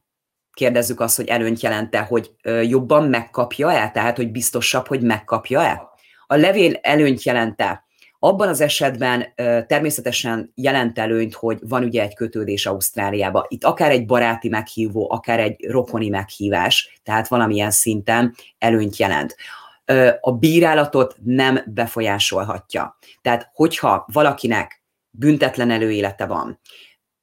kérdezzük 0.55 0.99
azt, 0.99 1.15
hogy 1.15 1.27
előnyt 1.27 1.61
jelente, 1.61 1.99
hogy 1.99 2.31
jobban 2.63 3.09
megkapja-e, 3.09 3.89
tehát 3.89 4.15
hogy 4.15 4.31
biztosabb, 4.31 4.87
hogy 4.87 5.01
megkapja-e? 5.01 5.81
A 6.27 6.35
levél 6.35 6.79
előnyt 6.81 7.23
jelente. 7.23 7.83
Abban 8.19 8.47
az 8.47 8.61
esetben 8.61 9.33
természetesen 9.67 10.51
jelent 10.55 10.99
előnyt, 10.99 11.33
hogy 11.33 11.59
van 11.61 11.83
ugye 11.83 12.01
egy 12.01 12.15
kötődés 12.15 12.65
Ausztráliába. 12.65 13.45
Itt 13.47 13.63
akár 13.63 13.91
egy 13.91 14.05
baráti 14.05 14.49
meghívó, 14.49 15.11
akár 15.11 15.39
egy 15.39 15.65
rokoni 15.67 16.09
meghívás, 16.09 16.99
tehát 17.03 17.27
valamilyen 17.27 17.71
szinten 17.71 18.35
előnyt 18.57 18.97
jelent. 18.97 19.35
A 20.19 20.31
bírálatot 20.31 21.15
nem 21.23 21.59
befolyásolhatja. 21.65 22.97
Tehát, 23.21 23.49
hogyha 23.53 24.05
valakinek 24.11 24.83
büntetlen 25.09 25.71
előélete 25.71 26.25
van, 26.25 26.59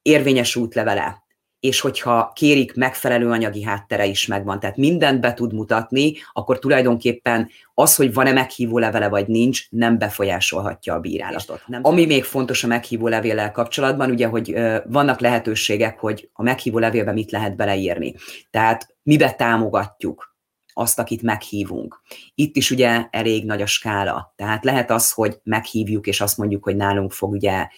érvényes 0.03 0.57
útlevele, 0.57 1.25
és 1.63 1.81
hogyha 1.81 2.33
kérik, 2.35 2.75
megfelelő 2.75 3.31
anyagi 3.31 3.63
háttere 3.63 4.07
is 4.07 4.27
megvan, 4.27 4.61
tehát 4.61 4.77
mindent 4.77 5.21
be 5.21 5.35
tud 5.35 5.53
mutatni, 5.53 6.15
akkor 6.33 6.59
tulajdonképpen 6.59 7.51
az, 7.75 7.97
hogy 7.97 8.15
van-e 8.15 8.33
meghívó 8.33 8.79
levele 8.79 9.09
vagy 9.09 9.27
nincs, 9.27 9.71
nem 9.71 9.99
befolyásolhatja 9.99 10.95
a 10.95 11.01
bírálatot. 11.01 11.63
Nem. 11.67 11.81
Ami 11.85 12.07
még 12.07 12.25
fontos 12.25 12.65
a 12.65 12.67
meghívó 12.67 13.09
levéllel 13.09 13.51
kapcsolatban, 13.51 14.11
ugye, 14.11 14.27
hogy 14.27 14.55
vannak 14.87 15.21
lehetőségek, 15.21 15.99
hogy 15.99 16.29
a 16.33 16.43
meghívó 16.43 16.79
levélbe 16.79 17.13
mit 17.13 17.31
lehet 17.31 17.57
beleírni. 17.57 18.15
Tehát 18.51 18.95
mibe 19.03 19.33
támogatjuk 19.33 20.37
azt, 20.73 20.99
akit 20.99 21.23
meghívunk. 21.23 22.01
Itt 22.35 22.57
is 22.57 22.71
ugye 22.71 23.07
elég 23.11 23.45
nagy 23.45 23.63
a 23.63 23.67
skála. 23.67 24.33
Tehát 24.37 24.65
lehet 24.65 24.91
az, 24.91 25.13
hogy 25.13 25.41
meghívjuk, 25.43 26.07
és 26.07 26.21
azt 26.21 26.39
mondjuk, 26.39 26.65
hogy 26.65 26.77
nálunk 26.77 27.13
fog 27.13 27.33
ugye 27.33 27.69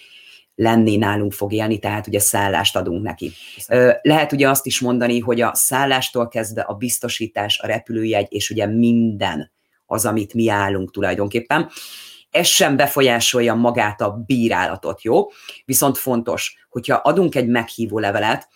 lenni, 0.54 0.96
nálunk 0.96 1.32
fog 1.32 1.52
élni, 1.52 1.78
tehát 1.78 2.06
ugye 2.06 2.18
szállást 2.18 2.76
adunk 2.76 3.02
neki. 3.02 3.32
Lehet 4.02 4.32
ugye 4.32 4.48
azt 4.48 4.66
is 4.66 4.80
mondani, 4.80 5.18
hogy 5.18 5.40
a 5.40 5.54
szállástól 5.54 6.28
kezdve 6.28 6.60
a 6.60 6.74
biztosítás, 6.74 7.58
a 7.58 7.66
repülőjegy, 7.66 8.26
és 8.30 8.50
ugye 8.50 8.66
minden 8.66 9.52
az, 9.86 10.06
amit 10.06 10.34
mi 10.34 10.48
állunk 10.48 10.90
tulajdonképpen. 10.90 11.70
Ez 12.30 12.46
sem 12.46 12.76
befolyásolja 12.76 13.54
magát 13.54 14.00
a 14.00 14.22
bírálatot, 14.26 15.02
jó? 15.02 15.26
Viszont 15.64 15.98
fontos, 15.98 16.66
hogyha 16.70 16.94
adunk 16.94 17.34
egy 17.34 17.48
meghívó 17.48 17.98
levelet, 17.98 18.48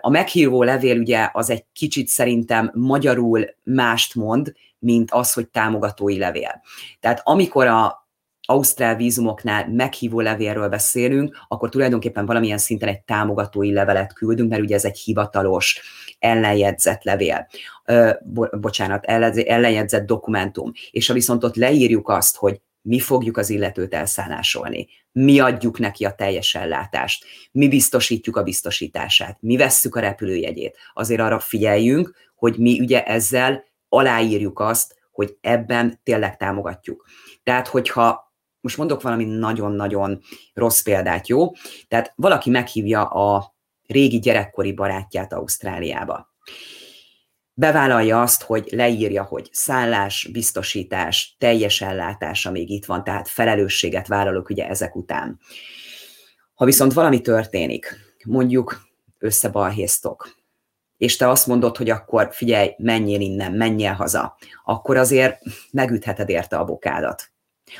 a 0.00 0.10
meghívó 0.10 0.62
levél 0.62 0.98
ugye 0.98 1.28
az 1.32 1.50
egy 1.50 1.64
kicsit 1.72 2.08
szerintem 2.08 2.70
magyarul 2.74 3.54
mást 3.62 4.14
mond, 4.14 4.52
mint 4.78 5.10
az, 5.10 5.32
hogy 5.32 5.48
támogatói 5.48 6.18
levél. 6.18 6.62
Tehát 7.00 7.20
amikor 7.24 7.66
a 7.66 8.05
Ausztrál 8.46 8.96
vízumoknál 8.96 9.68
meghívó 9.68 10.20
levélről 10.20 10.68
beszélünk, 10.68 11.36
akkor 11.48 11.68
tulajdonképpen 11.68 12.26
valamilyen 12.26 12.58
szinten 12.58 12.88
egy 12.88 13.00
támogatói 13.00 13.72
levelet 13.72 14.12
küldünk, 14.12 14.50
mert 14.50 14.62
ugye 14.62 14.74
ez 14.74 14.84
egy 14.84 14.98
hivatalos 14.98 15.80
ellenjegyzett 16.18 17.02
levél, 17.02 17.48
ö, 17.84 18.10
bo- 18.24 18.60
bocsánat, 18.60 19.04
ellenjegyzett 19.04 20.06
dokumentum. 20.06 20.72
És 20.90 21.06
ha 21.06 21.14
viszont 21.14 21.44
ott 21.44 21.56
leírjuk 21.56 22.08
azt, 22.08 22.36
hogy 22.36 22.60
mi 22.82 23.00
fogjuk 23.00 23.36
az 23.36 23.50
illetőt 23.50 23.94
elszállásolni, 23.94 24.88
mi 25.12 25.38
adjuk 25.38 25.78
neki 25.78 26.04
a 26.04 26.14
teljes 26.14 26.54
ellátást, 26.54 27.24
mi 27.52 27.68
biztosítjuk 27.68 28.36
a 28.36 28.42
biztosítását, 28.42 29.36
mi 29.40 29.56
vesszük 29.56 29.94
a 29.94 30.00
repülőjegyét. 30.00 30.76
Azért 30.94 31.20
arra 31.20 31.38
figyeljünk, 31.38 32.14
hogy 32.34 32.58
mi 32.58 32.80
ugye 32.80 33.04
ezzel 33.04 33.64
aláírjuk 33.88 34.60
azt, 34.60 34.94
hogy 35.12 35.36
ebben 35.40 36.00
tényleg 36.02 36.36
támogatjuk. 36.36 37.06
Tehát, 37.42 37.68
hogyha 37.68 38.25
most 38.66 38.78
mondok 38.78 39.02
valami 39.02 39.24
nagyon-nagyon 39.24 40.20
rossz 40.54 40.80
példát, 40.80 41.28
jó? 41.28 41.52
Tehát 41.88 42.12
valaki 42.16 42.50
meghívja 42.50 43.04
a 43.04 43.54
régi 43.86 44.18
gyerekkori 44.18 44.72
barátját 44.72 45.32
Ausztráliába 45.32 46.34
bevállalja 47.58 48.22
azt, 48.22 48.42
hogy 48.42 48.68
leírja, 48.70 49.22
hogy 49.22 49.48
szállás, 49.52 50.28
biztosítás, 50.32 51.36
teljes 51.38 51.80
ellátás, 51.80 52.46
amíg 52.46 52.70
itt 52.70 52.84
van, 52.84 53.04
tehát 53.04 53.28
felelősséget 53.28 54.06
vállalok 54.06 54.48
ugye 54.50 54.68
ezek 54.68 54.96
után. 54.96 55.40
Ha 56.54 56.64
viszont 56.64 56.92
valami 56.92 57.20
történik, 57.20 57.96
mondjuk 58.24 58.88
összebalhéztok, 59.18 60.34
és 60.96 61.16
te 61.16 61.28
azt 61.28 61.46
mondod, 61.46 61.76
hogy 61.76 61.90
akkor 61.90 62.28
figyelj, 62.32 62.74
menjél 62.78 63.20
innen, 63.20 63.52
menjél 63.52 63.92
haza, 63.92 64.36
akkor 64.64 64.96
azért 64.96 65.38
megütheted 65.70 66.28
érte 66.28 66.56
a 66.58 66.64
bokádat. 66.64 67.30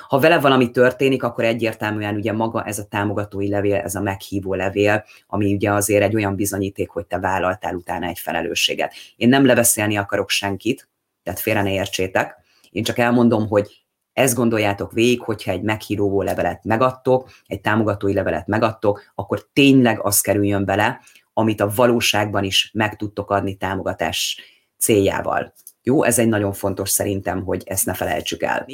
Ha 0.08 0.18
vele 0.18 0.38
valami 0.38 0.70
történik, 0.70 1.22
akkor 1.22 1.44
egyértelműen 1.44 2.14
ugye 2.14 2.32
maga 2.32 2.64
ez 2.64 2.78
a 2.78 2.84
támogatói 2.84 3.48
levél, 3.48 3.74
ez 3.74 3.94
a 3.94 4.00
meghívó 4.00 4.54
levél, 4.54 5.04
ami 5.26 5.54
ugye 5.54 5.72
azért 5.72 6.02
egy 6.02 6.14
olyan 6.14 6.34
bizonyíték, 6.34 6.90
hogy 6.90 7.06
te 7.06 7.18
vállaltál 7.18 7.74
utána 7.74 8.06
egy 8.06 8.18
felelősséget. 8.18 8.94
Én 9.16 9.28
nem 9.28 9.46
leveszélni 9.46 9.96
akarok 9.96 10.30
senkit, 10.30 10.88
tehát 11.22 11.40
félre 11.40 11.62
ne 11.62 11.72
értsétek, 11.72 12.36
én 12.70 12.82
csak 12.82 12.98
elmondom, 12.98 13.48
hogy 13.48 13.86
ezt 14.12 14.34
gondoljátok 14.34 14.92
végig, 14.92 15.20
hogyha 15.20 15.50
egy 15.50 15.62
meghívó 15.62 16.22
levelet 16.22 16.64
megadtok, 16.64 17.30
egy 17.46 17.60
támogatói 17.60 18.14
levelet 18.14 18.46
megadtok, 18.46 19.12
akkor 19.14 19.48
tényleg 19.52 20.00
az 20.00 20.20
kerüljön 20.20 20.64
bele, 20.64 21.00
amit 21.32 21.60
a 21.60 21.72
valóságban 21.74 22.44
is 22.44 22.70
meg 22.74 22.96
tudtok 22.96 23.30
adni 23.30 23.54
támogatás 23.54 24.40
céljával. 24.78 25.52
Jó, 25.82 26.02
ez 26.02 26.18
egy 26.18 26.28
nagyon 26.28 26.52
fontos 26.52 26.90
szerintem, 26.90 27.44
hogy 27.44 27.62
ezt 27.64 27.86
ne 27.86 27.94
felejtsük 27.94 28.42
el. 28.42 28.66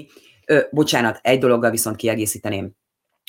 Ö, 0.47 0.61
bocsánat, 0.71 1.19
egy 1.23 1.39
dologgal 1.39 1.71
viszont 1.71 1.97
kiegészíteném 1.97 2.73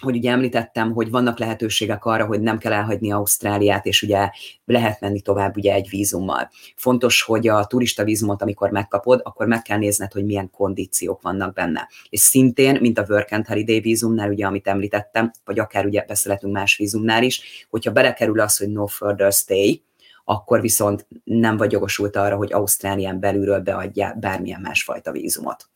hogy 0.01 0.15
ugye 0.15 0.31
említettem, 0.31 0.91
hogy 0.93 1.09
vannak 1.09 1.39
lehetőségek 1.39 2.05
arra, 2.05 2.25
hogy 2.25 2.41
nem 2.41 2.57
kell 2.57 2.73
elhagyni 2.73 3.11
Ausztráliát, 3.11 3.85
és 3.85 4.01
ugye 4.01 4.29
lehet 4.65 4.99
menni 4.99 5.21
tovább 5.21 5.57
ugye 5.57 5.73
egy 5.73 5.89
vízummal. 5.89 6.49
Fontos, 6.75 7.21
hogy 7.21 7.47
a 7.47 7.65
turista 7.65 8.03
vízumot, 8.03 8.41
amikor 8.41 8.69
megkapod, 8.69 9.19
akkor 9.23 9.47
meg 9.47 9.61
kell 9.61 9.77
nézned, 9.77 10.11
hogy 10.11 10.25
milyen 10.25 10.49
kondíciók 10.49 11.21
vannak 11.21 11.53
benne. 11.53 11.89
És 12.09 12.19
szintén, 12.19 12.77
mint 12.81 12.97
a 12.97 13.05
Work 13.09 13.31
and 13.31 13.47
Holiday 13.47 13.79
vízumnál, 13.79 14.29
ugye, 14.29 14.45
amit 14.45 14.67
említettem, 14.67 15.31
vagy 15.45 15.59
akár 15.59 15.85
ugye 15.85 16.05
beszélhetünk 16.07 16.53
más 16.53 16.77
vízumnál 16.77 17.23
is, 17.23 17.65
hogyha 17.69 17.91
belekerül 17.91 18.39
az, 18.39 18.57
hogy 18.57 18.69
no 18.69 18.87
further 18.87 19.31
stay, 19.31 19.83
akkor 20.25 20.61
viszont 20.61 21.07
nem 21.23 21.57
vagy 21.57 21.71
jogosult 21.71 22.15
arra, 22.15 22.35
hogy 22.35 22.53
Ausztrálián 22.53 23.19
belülről 23.19 23.59
beadja 23.59 24.15
bármilyen 24.19 24.61
másfajta 24.61 25.11
vízumot. 25.11 25.72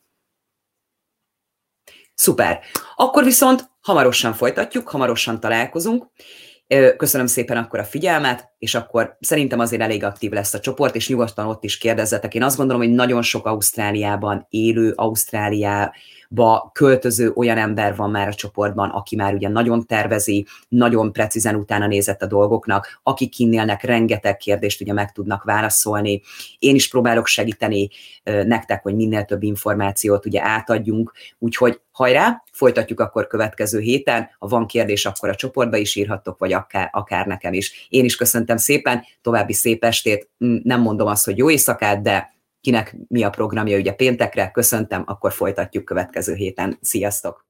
Szuper. 2.18 2.60
Akkor 2.96 3.24
viszont 3.24 3.70
hamarosan 3.80 4.32
folytatjuk, 4.32 4.88
hamarosan 4.88 5.40
találkozunk. 5.40 6.06
Köszönöm 6.96 7.26
szépen 7.26 7.56
akkor 7.56 7.78
a 7.78 7.84
figyelmet, 7.84 8.48
és 8.58 8.74
akkor 8.74 9.16
szerintem 9.20 9.58
azért 9.58 9.82
elég 9.82 10.04
aktív 10.04 10.30
lesz 10.30 10.54
a 10.54 10.60
csoport, 10.60 10.94
és 10.94 11.08
nyugodtan 11.08 11.46
ott 11.46 11.64
is 11.64 11.78
kérdezzetek. 11.78 12.34
Én 12.34 12.42
azt 12.42 12.56
gondolom, 12.56 12.82
hogy 12.82 12.90
nagyon 12.90 13.22
sok 13.22 13.46
Ausztráliában 13.46 14.46
élő, 14.50 14.92
Ausztráliá 14.96 15.92
ba 16.30 16.70
költöző 16.74 17.32
olyan 17.34 17.58
ember 17.58 17.96
van 17.96 18.10
már 18.10 18.28
a 18.28 18.34
csoportban, 18.34 18.90
aki 18.90 19.16
már 19.16 19.34
ugye 19.34 19.48
nagyon 19.48 19.86
tervezi, 19.86 20.46
nagyon 20.68 21.12
precízen 21.12 21.54
utána 21.54 21.86
nézett 21.86 22.22
a 22.22 22.26
dolgoknak, 22.26 23.00
akik 23.02 23.30
kinnélnek 23.30 23.82
rengeteg 23.82 24.36
kérdést 24.36 24.80
ugye 24.80 24.92
meg 24.92 25.12
tudnak 25.12 25.44
válaszolni. 25.44 26.22
Én 26.58 26.74
is 26.74 26.88
próbálok 26.88 27.26
segíteni 27.26 27.88
nektek, 28.24 28.82
hogy 28.82 28.94
minél 28.94 29.24
több 29.24 29.42
információt 29.42 30.26
ugye 30.26 30.42
átadjunk, 30.42 31.12
úgyhogy 31.38 31.80
hajrá, 31.92 32.42
folytatjuk 32.52 33.00
akkor 33.00 33.26
következő 33.26 33.80
héten. 33.80 34.30
Ha 34.38 34.46
van 34.46 34.66
kérdés, 34.66 35.06
akkor 35.06 35.28
a 35.28 35.34
csoportba 35.34 35.76
is 35.76 35.96
írhattok, 35.96 36.38
vagy 36.38 36.52
akár, 36.52 36.88
akár 36.92 37.26
nekem 37.26 37.52
is. 37.52 37.86
Én 37.88 38.04
is 38.04 38.16
köszöntem 38.48 38.56
szépen, 38.56 39.04
további 39.22 39.52
szép 39.52 39.84
estét, 39.84 40.30
nem 40.62 40.80
mondom 40.80 41.06
azt, 41.06 41.24
hogy 41.24 41.38
jó 41.38 41.50
éjszakát, 41.50 42.02
de 42.02 42.34
kinek 42.60 42.96
mi 43.08 43.22
a 43.22 43.30
programja 43.30 43.78
ugye 43.78 43.92
péntekre, 43.92 44.50
köszöntem, 44.50 45.02
akkor 45.06 45.32
folytatjuk 45.32 45.84
következő 45.84 46.34
héten. 46.34 46.78
Sziasztok! 46.80 47.47